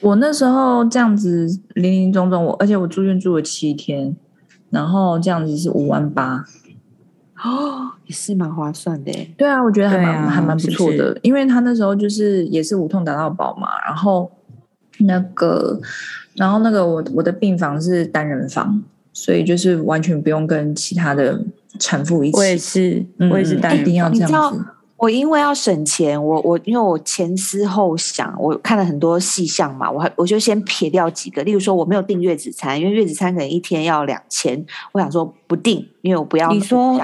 [0.00, 4.14] 我那时候这样子零零总总，我而且我住院住了七天，
[4.68, 6.44] 然后这样子是五万八，
[7.42, 9.12] 哦，也是蛮划算的。
[9.38, 14.30] 对啊，我觉得还蛮、啊、还蛮不错的，是是因为他那时候就是也是无痛打到宝嘛，然后
[14.98, 15.80] 那个，
[16.34, 18.82] 然后那个我我的病房是单人房，
[19.14, 21.42] 所以就是完全不用跟其他的
[21.78, 22.36] 产妇一起。
[22.36, 24.64] 我也是，我也是单、嗯、一定要这样子。
[24.96, 36.48] 我因为要省钱，我我因为我前思后想，我看了很多细项嘛，我还我就先撇掉几个，例如说我没有订月子餐，因为月子餐可能一天要两千，我想说不订，因为我不要。
[36.50, 36.98] 你说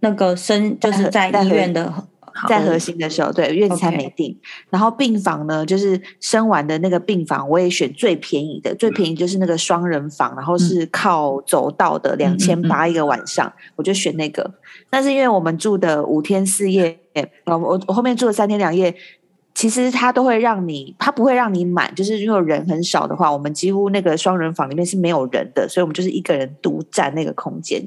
[0.00, 1.92] 那个生就是在医院的
[2.48, 4.36] 在核心的时候，对月子餐没定.
[4.70, 14.54] 然后病房呢，就是生完的那个病房，我也选最便宜的，最便宜就是那个双人房，然后是靠走道的，两千八一个晚上，我就选那个。
[14.90, 16.98] 但是因为我们住的五天四夜。
[17.44, 18.94] 我我我后面住了三天两夜，
[19.54, 27.80] 其实他都会让你，他不会让你满，就是如果人很少的话，我们几乎那个双人房里面是没有人的，所以我们就是一个人独占那个空间。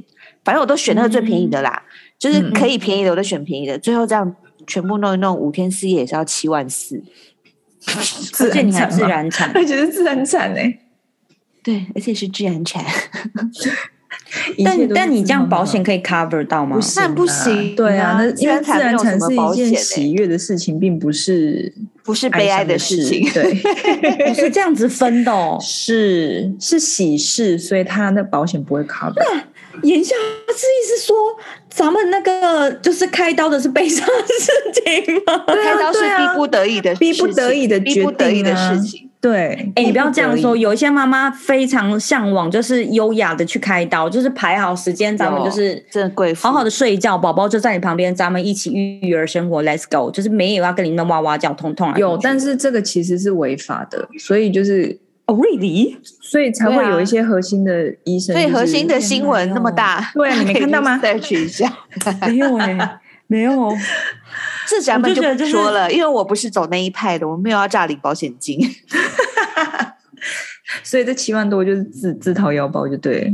[0.45, 3.75] 反正我都选那个最便宜的啦，嗯、就是可以便宜的我都选便宜的。
[3.75, 4.35] 嗯、最后这样
[4.65, 7.03] 全部弄一弄，五天四夜也是要七万四，
[8.39, 10.79] 而且你还自然产，我觉得自然产哎、欸，
[11.61, 12.81] 对，而且是自然产。
[14.63, 16.79] 但但你这样保险可以 cover 到吗？
[16.95, 23.53] 那不行，对啊，那因为自然产是一件喜悦的事情，并不是不是悲哀的事情，对，
[24.27, 29.13] 不是这样子分的哦，是是喜事，所以他那保险不会 cover。
[29.15, 29.43] 那
[29.83, 30.15] 言下
[30.47, 31.15] 之意是说，
[31.69, 34.51] 咱们那个就是开刀的是悲伤的事
[35.05, 35.43] 情吗？
[35.45, 39.06] 开刀是逼不得已的，逼不得已的，逼不得已的事情。
[39.19, 40.55] 对，哎、欸，你不要这样说。
[40.55, 50.11] 有一些妈妈非常向往，就是优雅的去开刀，就是排好时间，咱们就是真的贵妇，好好的睡一觉，宝宝就在你旁边，咱们一起育儿生活，Let's go。
[50.11, 51.97] 就是没有要跟你那哇哇叫，痛痛啊。
[51.97, 55.97] 有，但是这个其实是违法的，所以就是哦、oh,，really？
[56.21, 58.47] 所以才会有一些核心的医生、就是。
[58.47, 60.97] 所以核心的新闻那么大，对啊，你没看到吗？
[61.01, 61.67] 再取一下，
[62.27, 62.89] 没有哎、欸，
[63.25, 63.73] 没有。
[64.67, 68.59] 这咱们就不说了，因为我不是走那一派的，我没有要诈领保险金。
[70.83, 73.33] 所以这七万多就是自自掏腰包就对，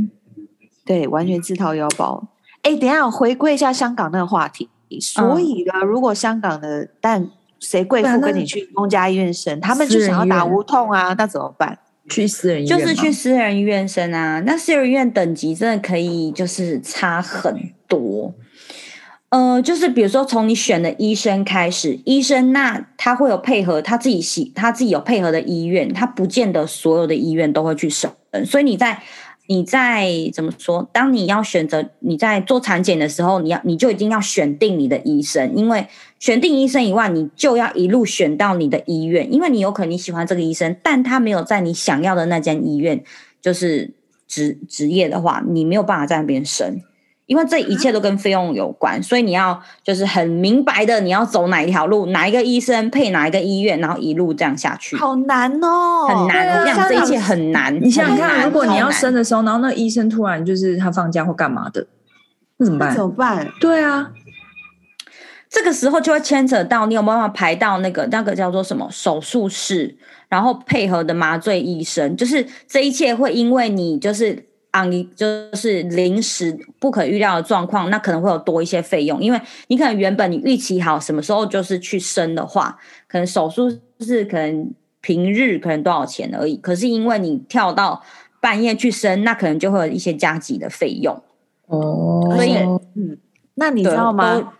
[0.84, 2.28] 对，完全自掏腰包。
[2.62, 4.68] 哎，等一下我回归一下香港那个话题。
[5.00, 11.76] 所以呢，嗯、如果香港的但谁贵妇跟你去公家医院生，他们就想要打无痛啊，那怎么办？
[12.08, 14.40] 去私人医院就是去私人医院生啊。
[14.46, 18.32] 那私人医院等级真的可以就是差很多。
[19.34, 28.12] 呃，就是比如说从你选的医生开始，医生那他会有配合他自己喜他自己有配合的医院，他不见得所有的医院都会去生，
[28.46, 29.02] 所以你在。
[29.46, 30.88] 你在怎么说？
[30.90, 35.86] 当你要选择你在做产检的时候，你要你就已经要选定你的医生，因为
[36.18, 43.04] 选定医生以外，你就要一路选到你的医院，因为你有可能你喜欢这个医生，但他没有在你想要的那间医院
[43.42, 43.92] 就是
[44.26, 46.80] 职职业的话，你没有办法在那边生。
[47.26, 54.94] 因为这一切都跟费用有关，所以你要就是很明白的，你要走哪一条路，哪一个医生配哪一个医院，然后一路这样下去。
[54.96, 57.74] 好难哦，很难，这样这一切很难。
[57.82, 61.86] 你想想看，如果你要生的时候，然后那个医生突然就是他放假或干嘛的，
[62.58, 62.94] 那怎么办？
[62.94, 63.48] 怎么办？
[63.58, 64.10] 对啊，
[65.48, 69.96] 这个时候就会牵扯到你有没有办法排到那个那个叫做什么手术室，
[70.28, 74.50] 然后配合的麻醉医生，就是这一切会因为你就是。
[74.74, 84.68] 啊，你就是临时不可预料的状况，那可能会有多一些费用，因为你可能原本你预期好什么时候就是去生的话，可能手术是可能
[85.00, 88.02] 平日可能多少钱而已，可是因为你跳到
[88.40, 91.22] 半夜去生，那可能就会有一些加急的费用。
[91.66, 92.56] 哦，所以
[92.96, 93.16] 嗯，
[93.54, 94.54] 那你知道吗？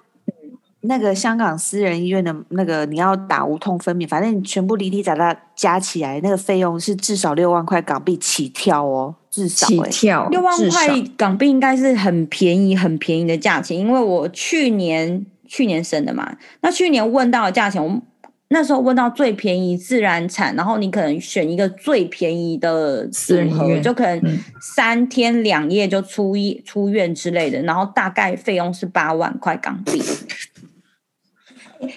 [0.87, 18.03] 那个香港私人医院的那个你要打无痛分娩，反正你全部离离杂杂加起来，那个费用是至少六万块港币起跳哦，至少、欸、起跳六万块港币应该是很便宜很便宜的价钱，因为我去年去年生的嘛，那去年问到的价钱，我
[18.49, 30.03] 那时候问到最便宜自然产，然后你可能选一个最便宜的私人医院，就可能三天两夜就出医出院之类的，然后大概费用是八万块港币。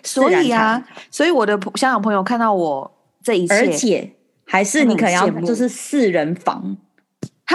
[0.03, 2.91] 所以啊，所以我的香港朋友看到我
[3.23, 4.11] 这一切，而且
[4.45, 6.77] 还是你可能要就是四人房，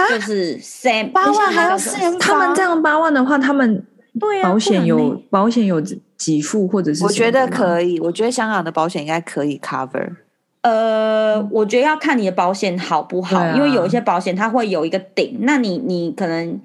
[0.09, 2.19] 就是三八万还要四人房。
[2.19, 3.85] 他们这样八万的话，他们
[4.19, 5.81] 对保险有保险有
[6.17, 7.03] 给付或者是？
[7.03, 10.15] 我觉得可以，我觉得香港的保险应该可以 cover。
[10.61, 16.61] 呃，我觉得要看你的保险好不好，啊、因为有一些保险它会有一个顶，那你你可能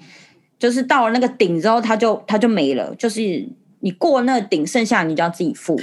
[0.58, 3.48] 就是到了那个顶之后，它就它就没了，就是。
[3.80, 5.78] 你过那个顶，剩下你就要自己付。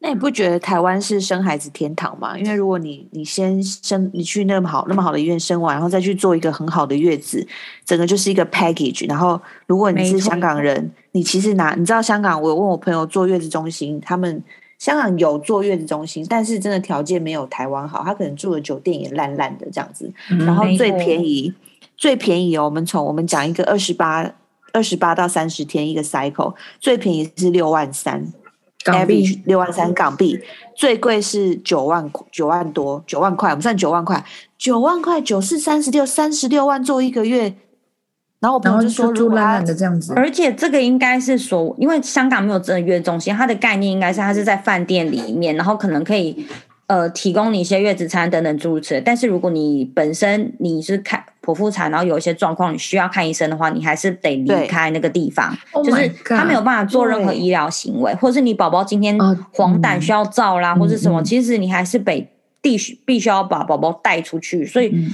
[0.00, 2.38] 那你不觉得台湾是生孩子天堂吗？
[2.38, 7.44] 因为如果你你先生，你去那么好那么好的医院生完，然后再去做一个很好的月子，
[7.84, 9.08] 整个就是一个 package。
[9.08, 14.40] 然后如果你是香港人，你其实拿你知道香港，我问我朋友做月子中心，他们
[14.78, 20.08] 香港有做月子中心，但是真的条件没有台湾好，他可能住的酒店也烂烂的这样子。
[20.28, 21.52] 然后最便宜
[21.96, 24.32] 最便宜哦，我们从我们讲一个二十八。
[24.72, 28.26] 二十八到三十天一个 cycle，最便宜是六万三
[28.84, 30.40] 港币，六万三港币，
[30.76, 34.24] 最贵是九万九万多九万块，我们算九万块，
[34.56, 37.54] 九万块九四三十六三十六万做一个月，
[38.40, 46.46] 然后我朋友就说如果他的这样子，而且这个应该是说，因为香港没有真的月中心，它的概念应该是它是在饭店里面，然后可能可以。
[46.88, 49.00] 呃，提供你一些月子餐等等诸如此类。
[49.00, 55.56] 但是如果你本身你是看剖腹产，然后有一些状况你需要看医生的话，你还是得离开那个地方。
[55.84, 59.18] 就是他没有办法做任何医疗行为，或是你宝宝今天
[59.52, 62.26] 黄疸需要照啦，或是什么，其实你还是得
[62.60, 64.66] 必须必须要把宝宝带出去。
[64.66, 65.08] 所以。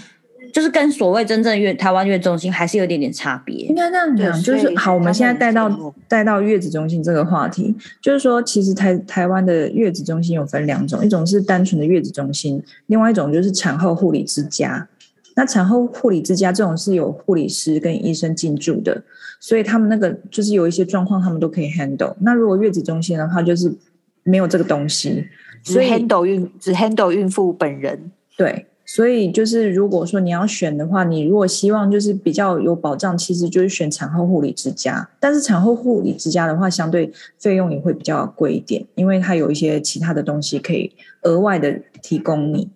[0.54, 3.66] 就是跟所谓真正月台湾月子中心还是有点点差别。
[3.66, 14.86] 应该这样讲，就是好，我们现在带到带到月子中心这个话题，就是说，其实台台湾的月子中心有分两种，一种是单纯的月子中心，另外一种就是产后护理之家。
[15.34, 19.02] 那产后护理之家这种是有护理师跟医生进驻的，
[19.40, 22.14] 所以他们那个就是有一些状况，他们都可以 handle。
[22.20, 23.74] 那如果月子中心的话，就是
[24.22, 25.26] 没有这个东西，
[25.64, 28.66] 所以 handle 孕只 handle 孕妇本人，对。
[28.86, 35.08] 所以就是，如果说你要选的话，你如果希望就是比较有保障，其实就是选产后护理之家。
[35.18, 40.92] 但是产后护理之家的话，相对费用也会比较贵一点，因为它有一些其他的东西可以
[41.22, 42.68] 额外的提供你。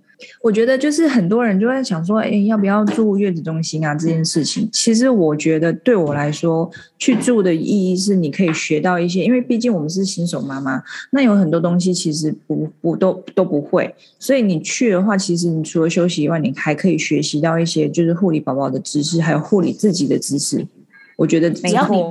[0.42, 3.94] 我觉得就是很多人就在想说，哎，要不要住月子中心啊？
[3.94, 20.66] 这件事情，其实我觉得对我来说，去住的意义是你可以学到一些，因为毕竟我们是新手妈妈，那有很多东西其实不不都都不会，所以你去的话，其实你除了休息以外，你还可以学习到一些就是护理宝宝的知识，还有护理自己的知识。
[21.16, 22.02] 我觉得只要你，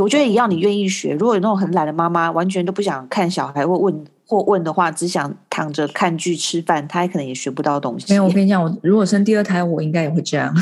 [0.00, 1.12] 我觉得也要你愿意学。
[1.12, 4.04] 如果有那种很懒的妈妈，完全都不想看小孩，或问。
[4.28, 8.04] 或问的话，只想躺着看剧吃饭，他可能也学不到东西。
[8.10, 10.54] 没有，我跟你讲，我 如果生第二胎，我应该也会这样，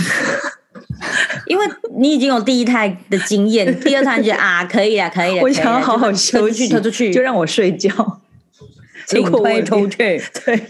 [1.49, 1.67] 因为
[1.99, 7.91] 你已经有第一胎的经验，第二胎觉得 啊，可以了，可以了，我想要好好休息，拖出去，就让我睡觉。
[9.09, 9.97] 请推出去，
[10.45, 10.63] 对，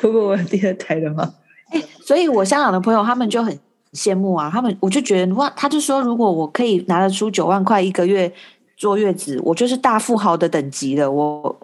[0.00, 1.22] 如果我有第二胎的话，
[1.70, 3.58] 哎、欸，所以我香港的朋友他们就很
[3.92, 8.30] 羡慕啊，他们我就觉得哇，他就说如果我可以拿得出九万块一个月
[8.76, 11.58] 坐月子，我就是大富豪的等级了，我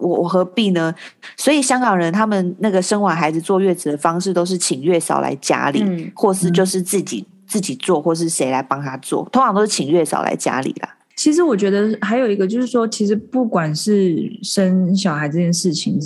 [0.00, 0.94] 我我何必呢？
[1.36, 10.96] 所以香港人他们那个生完孩子坐月子的方式都是请月嫂来家里，嗯、或是就是自己、嗯、自己做，或是谁来帮他做，通常都是请月嫂来家里啦。
[11.16, 15.98] 其实我觉得还有一个就是说，其实不管是生小孩这件事情，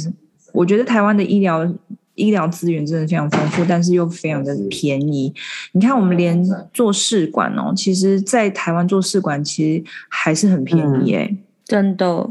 [0.53, 1.69] 我觉得台湾的医疗
[2.15, 5.35] 医疗资源真的非常丰富，但是又非常的便宜。
[5.73, 6.41] 你看，我们连
[6.73, 12.31] 做试管哦，其实，在台湾做试管其实还是很便宜诶，真的。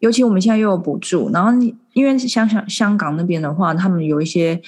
[0.00, 1.50] 尤其我们现在又有补助，然后
[1.92, 4.60] 因为香香香港那边的话，他们有一些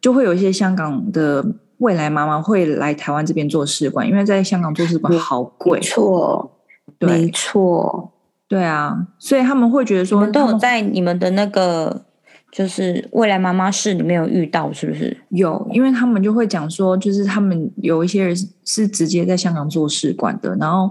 [0.00, 1.44] 就会有一些香港的
[1.78, 6.52] 未来妈妈会来台湾这边做试管，因为在香港做试管好贵，没错。
[6.98, 8.12] 对没错，
[8.48, 12.04] 对啊，所以他们会觉得说，你们都有在你们的那个
[12.50, 15.14] 就是未来妈妈室里面有遇到，是不是？
[15.30, 20.90] 有，因为他们就会讲说，就是他们有一些人是直接在香港做试管的，然后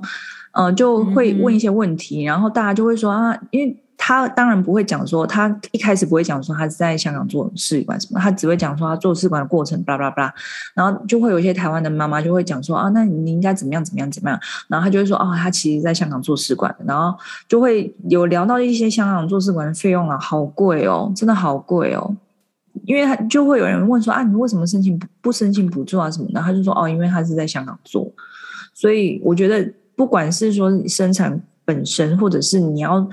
[0.52, 3.76] 呃就会问一些问题，嗯、然后大家就会说啊，因为。
[3.98, 10.34] 他当然不会讲说，他一开始不会讲说他是在香港做试管什么，他只会讲说他做试管的过程，巴拉巴拉巴拉，
[10.76, 22.16] 然后就会有一些台湾的妈妈就会讲说啊，那你应该怎么样怎么样怎么样，然后他就会说哦，他其实在香港做试管，然后就会有聊到一些香港做试管的费用啊，好贵哦，真的好贵哦，
[22.84, 28.12] 因为他就会有人问说啊，你为什么申请不不申请补助啊什么的，他就说哦，因为他是在香港做，
[28.74, 33.08] 所以我觉得不管是说生产本身，或者是你要。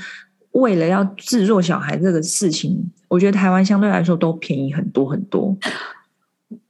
[0.52, 5.56] 为了要制作小孩这个事情，我觉得台湾相对来说都便宜很多很多。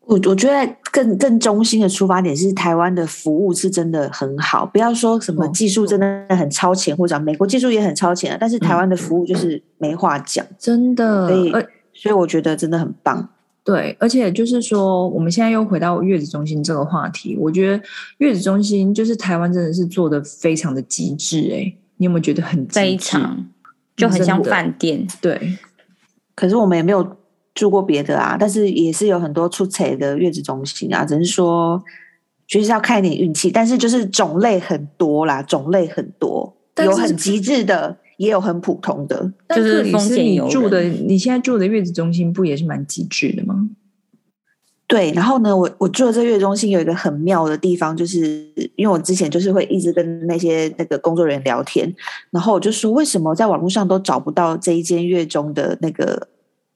[0.04, 11.28] 我我觉得更更中心的出发点是台湾的服务是真的很好，不要说什么技术真的很超前，或者美国技术也很超前，但是台湾的服务就是没话讲，真的。
[11.28, 11.52] 所以，
[11.94, 13.26] 所以我觉得真的很棒。
[13.64, 17.82] 对，而且就是说，我们现在又回到月子中心这个话题，我觉得
[18.18, 21.48] 月子中心就是台湾真的是做的非常的极致。
[21.52, 23.46] 哎，你有没有觉得很非常？
[23.96, 25.58] 就很像饭店，对。
[26.34, 27.16] 可是我们也没有
[27.54, 31.82] 住过别的啊，但是也是有很多出彩的月子中心啊，只是说
[32.46, 33.50] 就是要看一点运气。
[33.50, 39.32] 但是就是种类很多啦，种类很多，有很极致的，也有很普通的。
[39.50, 43.68] 就是风险，你住的，你现在住的月子中心不也是蛮极致的吗？
[44.92, 48.20] 对，然后呢，我我住的这月中心有一个很妙的地方，就是
[48.76, 51.90] 因为我之前就是会一直跟那些那个工作人员聊天，
[52.30, 56.28] 然后我就说，为什么在网络上都找不到这一间月中的那个，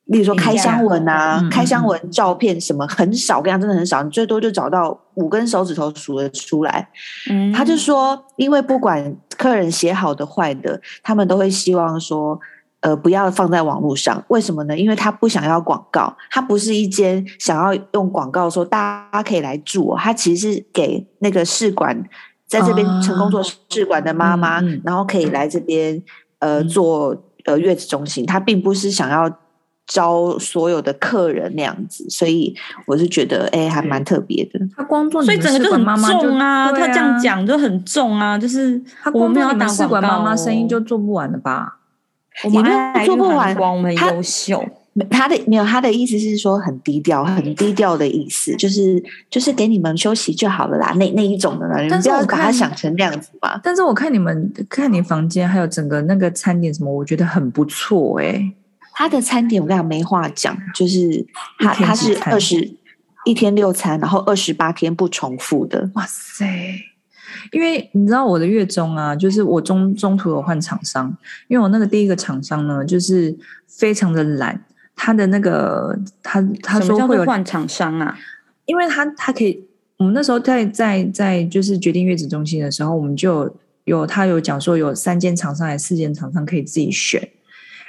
[0.07, 6.89] 例如说开箱文啊，嗯、开箱文照片什么很少，跟他真的很少，你最多就找到五根手指头数得出来。
[7.29, 12.41] 嗯，他就说，因为不管客人写好的坏的，他们都会希望说。
[12.81, 14.79] 呃，不要放在网络上，为什么呢？
[14.79, 22.01] 因为他不想要广告，他不是一间想要用广告说大家可以来住哦，他其实是给那个试管
[22.47, 26.01] 在这边成功做试管的妈妈，哦、然后可以来这边
[26.39, 29.29] 呃做呃月子中心，他并不是想要
[29.87, 32.55] 招所有的客人那样子，所以
[32.87, 34.61] 我是觉得哎，还蛮特别的。
[34.77, 41.79] 他光做，所以整个就很重啊，他这样讲就很重啊，就是他光做你们试管妈妈生意就做不完了吧？
[42.45, 44.65] 你们做不完，我们优秀。
[45.11, 53.61] 他的没有，他的意思是说很低调，很低调的意思，就是就是给你们休息就好了啦，那那一种的啦，你不要把它想成那样子嘛。
[53.63, 58.53] 但是我看你们看你房间还有整个那个餐点什么，我觉得很不错哎、欸。
[58.95, 61.27] 他的餐点我跟你讲没话讲，就是
[61.59, 62.75] 他他是二十
[63.27, 65.91] 一天六餐，然后二十八天不重复的。
[65.93, 66.47] 哇塞！
[67.53, 71.15] 因为你知道我的月中啊，就是我中中途有换厂商，
[71.49, 78.17] 因为我那个第一个厂商呢，就是非常的懒，他的那个他他说会有换厂商啊，
[78.65, 79.65] 因为他他可以，
[79.97, 83.55] 我们那时候在在在就是决定月子中心的时候，我们就
[83.85, 87.29] 有他有讲说有三间厂商还是四间厂商可以自己选。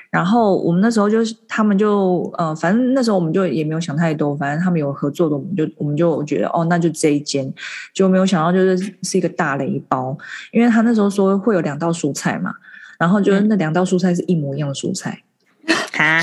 [0.10, 7.54] 然后我们那时候就是，他们就呃，反正那时候我们就也没有想太多，反正他们有合作的，我们就我们就觉得哦，那就这一间，
[7.94, 10.18] 就没有想到就是是一个大雷包，
[10.52, 12.54] 因为他那时候说会有两道蔬菜嘛，
[12.98, 15.22] 然后就是那两道蔬菜是一模一样的蔬菜，
[16.00, 16.22] 啊，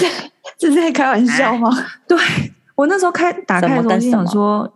[0.56, 1.70] 这是在开玩笑吗？
[2.08, 2.18] 对，
[2.74, 4.72] 我那时候开打开的时候就想说，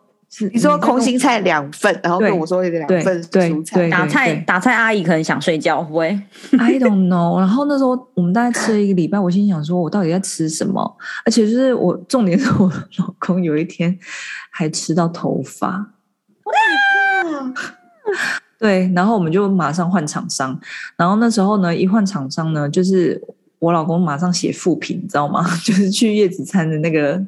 [0.52, 3.88] 你说空心菜两份，然后跟我说两份蔬菜。
[3.88, 6.08] 打菜打菜阿姨可能想睡觉，会不会？
[6.60, 7.38] I don't know。
[7.38, 10.96] 然后那时候我们大概吃了一个礼拜，我心想说，我到底在吃什么？
[11.24, 13.98] 而且就是我重点是我老公有一天
[14.50, 15.94] 还吃到头发。
[16.44, 16.52] 哇！
[18.60, 20.60] 对，然后我们就马上换厂商。
[20.96, 23.18] 然后那时候呢，一换厂商呢，就是
[23.58, 25.42] 我老公马上写负评，你知道吗？
[25.64, 27.18] 就是去叶子餐的那个。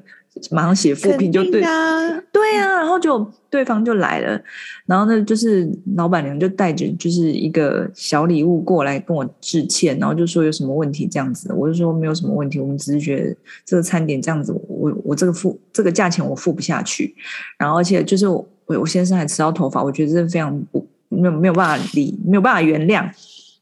[0.51, 4.41] 马上写复评就对啊，对、啊，然后就对方就来了，
[4.87, 17.15] 然后呢，就是老板娘就带着就是一个小礼物过来跟我致歉，然后就说有什么问题这样子，我就说没有什么问题，我们只是觉得这个餐点这样子，我我这个付这个价钱我付不下去，
[17.59, 23.11] 然后而且就是我我先生还吃到头发，我觉得这非常不没有没有办法理没有办法原谅。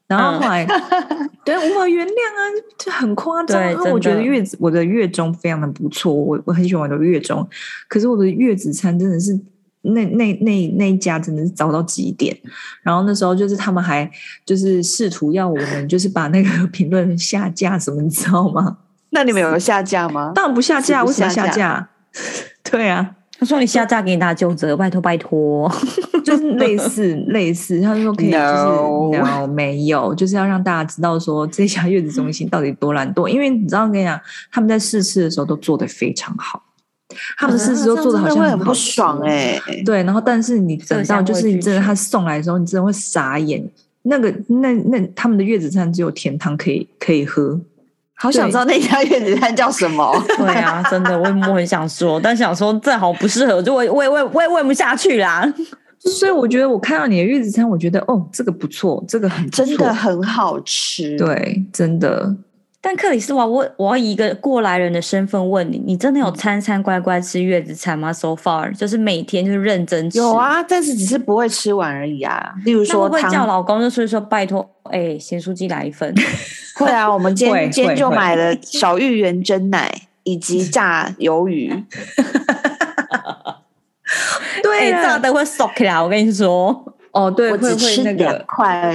[0.08, 2.40] 然后后来，嗯、对，无法原谅啊，
[2.78, 3.60] 就很夸张。
[3.60, 7.46] 然后我觉得月子，我的月中非常的不错，我我很喜欢我的月中。
[7.88, 9.38] 可是我的月子餐真的是
[9.82, 12.34] 那那那那一家真的是糟到极点。
[12.82, 14.10] 然后那时候就是他们还
[14.46, 18.78] 就是试图要我们就是把那个 评论下架什么，你知道吗？
[19.10, 20.32] 那你们有下架吗？
[20.34, 21.88] 当然不下架，为什么下架？
[22.64, 23.16] 对啊。
[23.40, 25.72] 他说：“你下架给你打九折，拜托拜托，
[26.28, 33.26] 就是类似 类似。”他说：“可以，就是 no, no 没有，就是要让大家知道说这家月子中心到底多懒惰。
[33.26, 34.20] 因为你知道，我跟你讲，
[34.52, 36.62] 他们在试吃的时候都做得非常好，
[37.38, 39.60] 他们的试吃都做的好像很不爽哎。
[39.84, 43.64] 对，然后但是你等到就是你真的他送来的时候，你真的会傻眼。
[44.02, 47.60] 那个那那他们的月子餐只有甜汤可以可以喝。”
[48.20, 50.12] 好想知道那家月子餐叫什么？
[50.36, 55.46] 对啊，真的，我我很想说，但想说这好不适合，就我我我我也喂不下去啦。
[56.00, 61.16] 所以我觉得我看到你的月子餐，我觉得哦，这个不错，这个很真的很好吃。
[61.18, 62.36] 对，真的。
[62.80, 70.18] 但克里斯娃，我我要以一个过来人的身份问你，你真的有餐餐乖乖吃月子餐吗？So far，就是每天就是认真吃。
[70.18, 72.54] 有啊，但是只是不会吃完而已啊。
[72.64, 76.14] 例如说，会叫老公，就是说拜托，哎，咸酥鸡来一份。
[76.78, 79.92] 会啊，我们今天今天就买了 小芋圆蒸奶
[80.22, 81.74] 以及炸鱿鱼。
[84.70, 86.94] 对、欸，炸的会缩起来，我跟你说。
[87.12, 88.92] 哦，对，我只吃两块。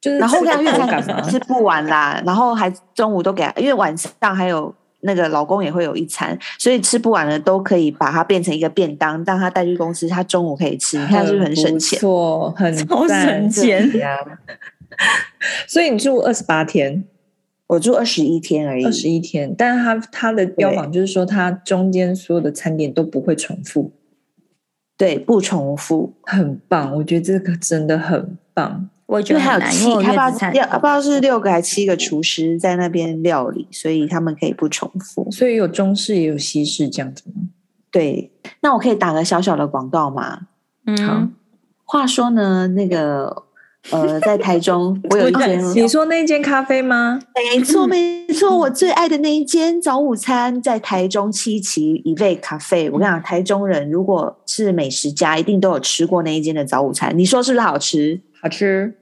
[0.00, 11.98] 就是然后这样月餐吃不完啦，然后还中午都给他，因为晚上还有那个老公也会有一餐，所以吃不完了都可以把它变成一个便当，让他带去公司，他中午可以吃，你看是不是很省钱？
[11.98, 13.90] 错，很超省钱。
[15.66, 17.02] 所以你住二十八天，
[17.68, 19.54] 我住二十一天而已，二十一天。
[19.56, 23.90] 但是他他的标榜就是说，他中间所有的餐点都不会重复，
[24.96, 26.94] 对，不重复，很棒。
[26.96, 28.88] 我觉得这个真的很棒。
[29.06, 35.30] 我觉得还有七，他不知道六，不知道是六个还是七个厨师在那边料理，所以他们可以不重复。
[35.30, 37.42] 所以有中式也有西式这样子吗？
[37.90, 40.46] 对，那我可以打个小小的广告吗？
[40.86, 41.28] 嗯，好。
[41.84, 43.44] 话说呢，那个
[43.90, 47.18] 呃，在台中 我有一间，你说那间咖啡吗？
[47.34, 52.88] 没错，没错，我最爱的那一间早午餐在台中七旗一味咖啡。
[52.90, 57.12] 我跟你讲，台中人如果是美食家，一定都有吃过那一间的早午餐。
[57.16, 58.20] 你说是不是好吃？
[58.40, 58.94] 好吃，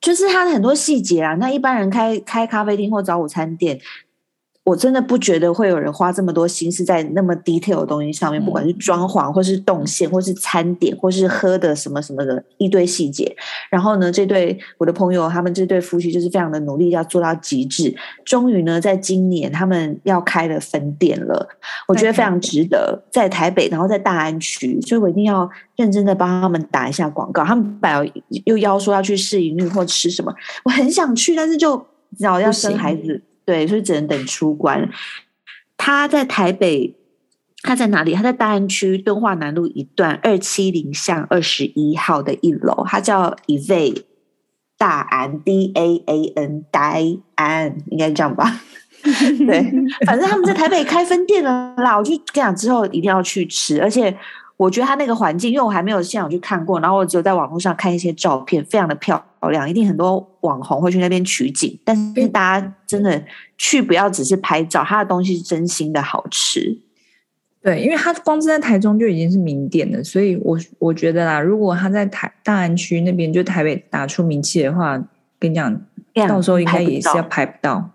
[0.00, 1.34] 就是它的很多细节啊。
[1.36, 3.78] 那一般人开开咖啡厅或早午餐店，
[4.64, 13.36] 我真的不觉得会有人花这么多心思在那么 detail 的东西上面，不管是装潢，或是动线，或是餐点，或是喝的什么什么的一堆细节。
[13.70, 17.94] 然后呢，这对我的朋友，他们这对夫妻就是非常的努力，要做到极致。
[18.24, 21.46] 终于呢，在今年他们要开了分店了，
[21.86, 23.04] 我觉得非常值得。
[23.10, 27.44] 在台北，然后在大安区，所以我一定要认真的帮他们打一下广告。
[27.44, 28.12] 他们本来
[28.46, 30.34] 又邀说要去试营运或吃什么，
[30.64, 31.86] 我很想去，但是就
[32.20, 33.20] 老要生孩子。
[33.44, 34.88] 对，所以只能等出关。
[35.76, 36.96] 他在台北，
[37.62, 38.14] 他在哪里？
[38.14, 42.84] 他在大安区敦化南路一段二七零巷二十一号的一楼。
[42.86, 44.02] 他叫 Eve
[44.78, 46.94] 大安 D A A N 大
[47.34, 48.60] 安，应该这样吧？
[49.02, 49.72] 对，
[50.06, 51.98] 反正他们在台北开分店了啦。
[51.98, 54.16] 我就跟你讲，之后一定要去吃，而且。
[54.56, 61.78] 我觉得他那个环境，因为我还没有现场去看过，然后我只有在网络上看一些照片，非常的漂亮，一定很多网红会去那边取景。
[61.84, 63.22] 但是大家真的
[63.58, 66.78] 去不要只是拍照，他的东西是真心的好吃。
[67.60, 75.02] 对，因为他光是在台中就已经是名店了，所以我我觉得啦，如果他在台大安区那边就台北打出名气的话，
[75.38, 75.80] 跟你讲，
[76.28, 77.90] 到时候应该也是要拍不到。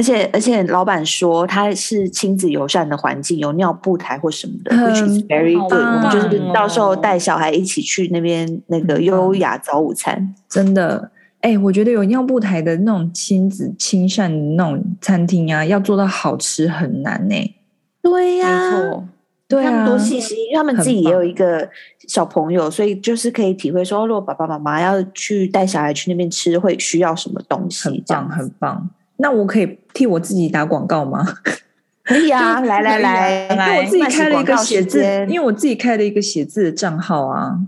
[0.00, 5.78] 而且而且，老板说他是亲子友善的环境，有尿布台或什么的、嗯、，which is very good。
[5.78, 11.10] 我们就是到时候带小孩一起去那边那个优雅早午餐，嗯、真的。
[11.42, 17.54] 哎、欸，我觉得有尿布台的那种亲子亲善的那种餐厅啊，要做到好吃很难呢、欸。
[18.00, 19.08] 对呀、啊，没错。
[19.46, 21.68] 对啊，他们多细心，因为他们自己也有一个
[22.08, 27.90] 小朋友，所以就是可以体会说，如果爸爸妈妈要去带小孩去那边吃，会需要什么东西。
[27.90, 28.90] 很棒，很棒。
[29.20, 31.26] 那我可以替我自己打广告吗？
[32.02, 37.58] 可以啊，来来来，因为我自己开了一个写字，因为我自己开了一个写字的账号啊。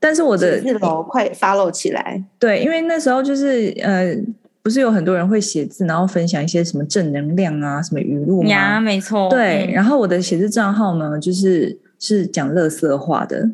[0.00, 2.22] 但是我的字楼快 follow 起来。
[2.38, 4.16] 对，因为那时候就是呃。
[4.64, 8.48] 不是有很多人会写字，然后分享一些什么正能量啊，什么语录吗？
[8.48, 9.28] 呀，没错。
[9.28, 13.46] 对，然后我的写字账号呢，就是是讲乐色话的。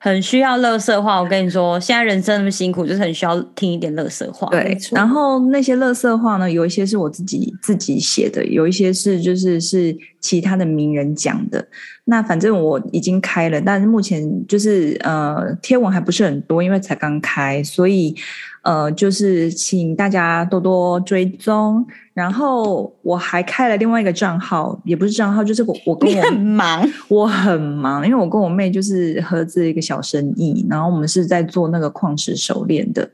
[0.00, 4.48] 很需要乐色话，我跟你说，现在人生那么辛苦，就是很需要听一点乐色话。
[4.48, 11.66] 对，然后那些乐色话呢，有一些是我自己自己写的，有一些是就是是其他的名人讲的。
[12.04, 18.14] 那反正我已经开了，但是目前就是呃贴文还不是很多，因为才刚开，所以。
[18.62, 33.08] 呃，就是请大家多多追踪，然后我还开了另外一个账号，也不是账号，就是我我跟我很忙，我很忙，因为我跟我妹就是合资一个小生意，然后我们是在做那个矿石手链的，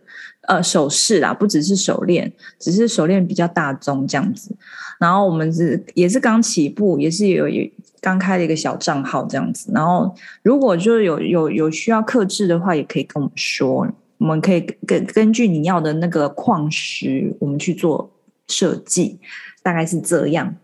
[0.49, 4.57] 呃，首饰啦，不只是手链，只是手链比较大宗这样子，
[4.99, 7.69] 然后我们是也是刚起步，也是有有
[8.01, 13.87] 刚开了一个小账号这样子，然后如果就是有有有需要克制的话，也可以跟我们说。
[14.17, 18.09] 我们可以根根据你要的那个矿石，我们去做
[18.49, 19.19] 设计，
[19.63, 20.55] 大概是这样。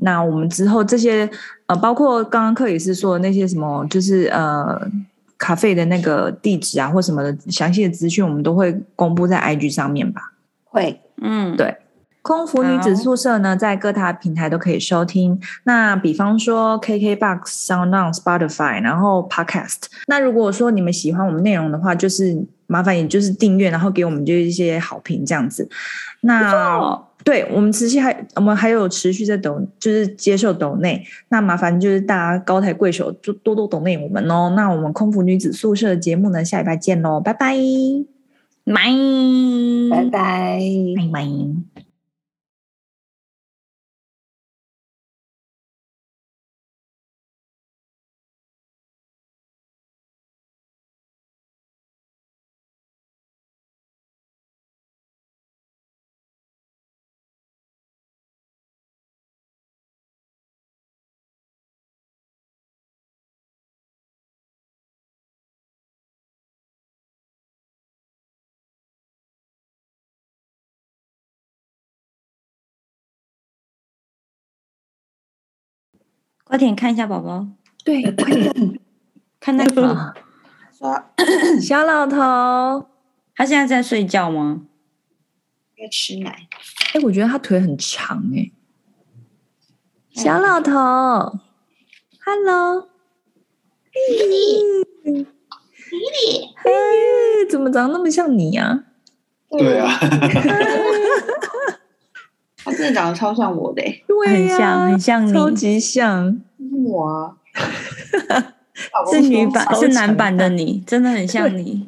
[0.00, 1.28] 那我们之后这些
[1.66, 4.80] 呃，包括刚刚克里斯说的那些什么，就是呃，
[5.36, 10.32] 咖啡的那个地址啊，或什么的详细的资讯，我们都会公布在 IG 上面吧？
[10.64, 11.76] 会，嗯，对。
[12.22, 15.40] 空服女子宿舍呢，在各大平台都可以收听。
[15.64, 19.84] 那比方说，KKBOX、SoundOn、Spotify，然后 Podcast。
[20.06, 25.68] 那如果说你们喜欢我们内容的话，就是麻烦也就是订阅，然后给我们就一些好评这样子。
[26.20, 31.02] 那对我们持续还我们还有持续在抖，就是接受抖内。
[31.28, 34.52] 那麻烦就是大家高抬贵手，就多多抖内我们哦。
[34.54, 37.56] 那我们空服女子宿舍的节目呢，下礼拜见喽，拜拜，
[38.64, 38.74] 拜
[39.90, 40.60] 拜拜
[40.96, 41.69] 拜拜。
[76.50, 77.46] 快点看一下宝宝，
[77.84, 78.80] 对，快 点
[79.38, 80.12] 看那个
[81.62, 82.88] 小老头，
[83.36, 84.62] 他现在在睡觉吗？
[85.78, 86.48] 在吃奶。
[86.92, 88.50] 哎，我觉得他腿很长哎。
[90.10, 90.72] 小老头
[92.26, 92.88] ，Hello，
[93.92, 94.64] 丽丽，
[95.04, 95.26] 丽丽，
[96.64, 96.72] 哎，
[97.48, 98.86] 怎么长得那么像你呀？
[99.50, 99.88] 对啊。
[102.80, 106.40] 他真的长得超像我的，对，很像，很像你，超级像
[106.86, 107.36] 我啊。
[109.12, 111.86] 是女版，是男版的你，真的很像你。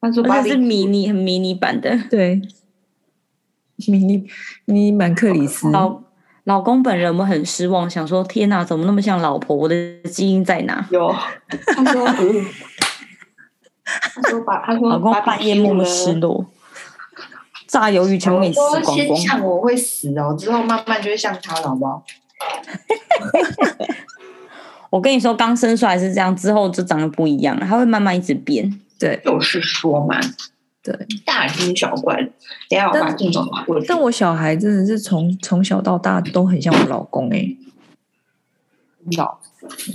[0.00, 2.40] 他说，他是迷你，很迷你版的，对，
[3.88, 4.24] 迷你
[4.66, 5.68] 迷你版克里斯。
[5.70, 6.00] 老
[6.44, 9.56] 老公本人我们很失望，想说天哪，怎么那么像老婆？
[9.56, 10.86] 我的基因在哪？
[10.92, 11.12] 有，
[11.48, 12.06] 他说，
[13.84, 16.46] 他说把，他说老公半夜默默失落。
[17.72, 18.96] 炸鱿鱼全部给你吃光光！
[18.98, 22.04] 先像我会死哦，之后慢慢就会像他了，好不好？
[24.90, 28.78] 我跟你说，刚生出来是这样，之后就长得不一样了，他会慢慢一直变。
[28.98, 30.20] 对，就是说嘛，
[30.82, 30.94] 对，
[31.24, 32.14] 大惊小怪。
[32.68, 33.86] 等下我把镜头拿过去。
[33.88, 37.56] 但我小孩真的是从从小到大都很像我老公哎、欸，
[39.16, 39.38] 老，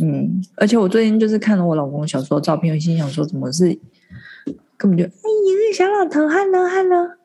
[0.02, 3.78] 嗯，而且我最近就是看了我老公小时候照片，我心想说，怎么是
[4.76, 5.10] 根本就哎，
[5.46, 7.17] 你是小老头，Hello Hello。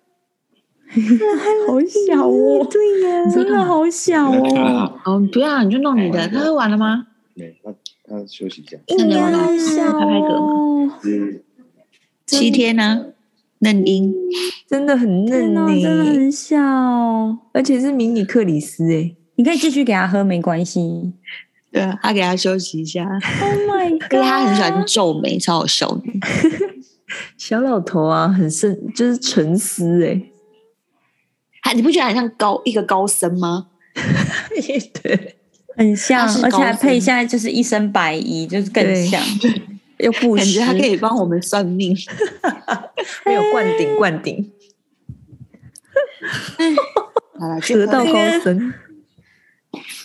[1.67, 5.01] 好小哦，对呀，真的好小哦。
[5.05, 6.29] 哦，不要，你就弄你的。
[6.29, 7.07] 他喝完了吗？
[7.35, 7.73] 没，他
[8.07, 8.77] 他休息一下。
[8.79, 11.41] 好小，拍拍嗝。
[12.27, 13.07] 七天呢，
[13.61, 14.15] 嫩婴，
[14.69, 16.59] 真的很嫩呢，真的很小，
[17.53, 21.13] 而且是迷你克里斯哎，你可以继续给他喝，没关系。
[21.71, 23.05] 对啊，他给他休息一下。
[23.05, 24.21] Oh my god！
[24.23, 26.03] 他很喜欢皱眉，超好笑的。
[27.39, 30.23] 小老头啊，很深，就是沉思哎。
[31.75, 33.69] 你不觉得很像高一个高僧吗？
[35.03, 35.37] 对，
[35.77, 39.21] 很像，而且还配现在就是一身白衣，就是更像。
[39.99, 41.97] 又不感觉他可以帮我们算命，
[43.25, 44.51] 没有灌顶灌顶。
[47.39, 48.75] 好了，得道高僧。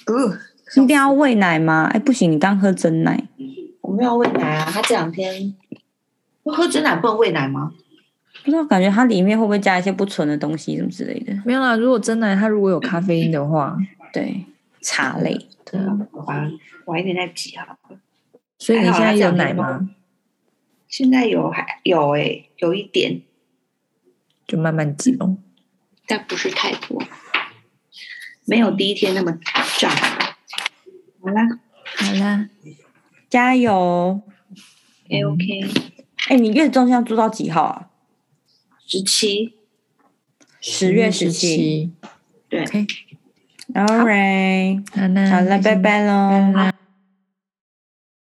[0.05, 0.37] 呃，
[0.75, 1.89] 一定要喂奶吗？
[1.91, 3.27] 哎，不行，你刚喝真奶。
[3.81, 5.55] 我没有喂奶啊，他这两天
[6.43, 7.71] 我喝真奶不能喂奶吗？
[8.47, 11.37] 不知道，感觉它里面会不会加一些不纯的东西，什么之类的？
[11.45, 13.77] 没有啦，如果真奶它如果有咖啡因的话，
[14.13, 14.45] 对，
[14.79, 15.37] 茶类，
[15.69, 16.49] 对啊，好吧，
[16.85, 17.77] 晚一点再挤好了。
[18.57, 19.89] 所以你现在有奶吗？
[20.87, 23.21] 现在有，还有哎、欸，有一点，
[24.47, 25.35] 就慢慢挤咯，
[26.07, 27.03] 但不是太多，
[28.45, 29.37] 没有第一天那么
[29.77, 29.91] 胀。
[29.91, 31.45] 好啦，
[31.83, 32.47] 好啦，
[33.29, 34.21] 加油
[35.09, 35.69] ，OK OK。
[36.29, 37.86] 哎、欸，你月中要住到几号啊？
[38.87, 39.53] 十七，
[40.61, 41.91] 十月十七，
[42.47, 42.63] 对。
[42.63, 46.71] OK，All right，好了，拜拜喽。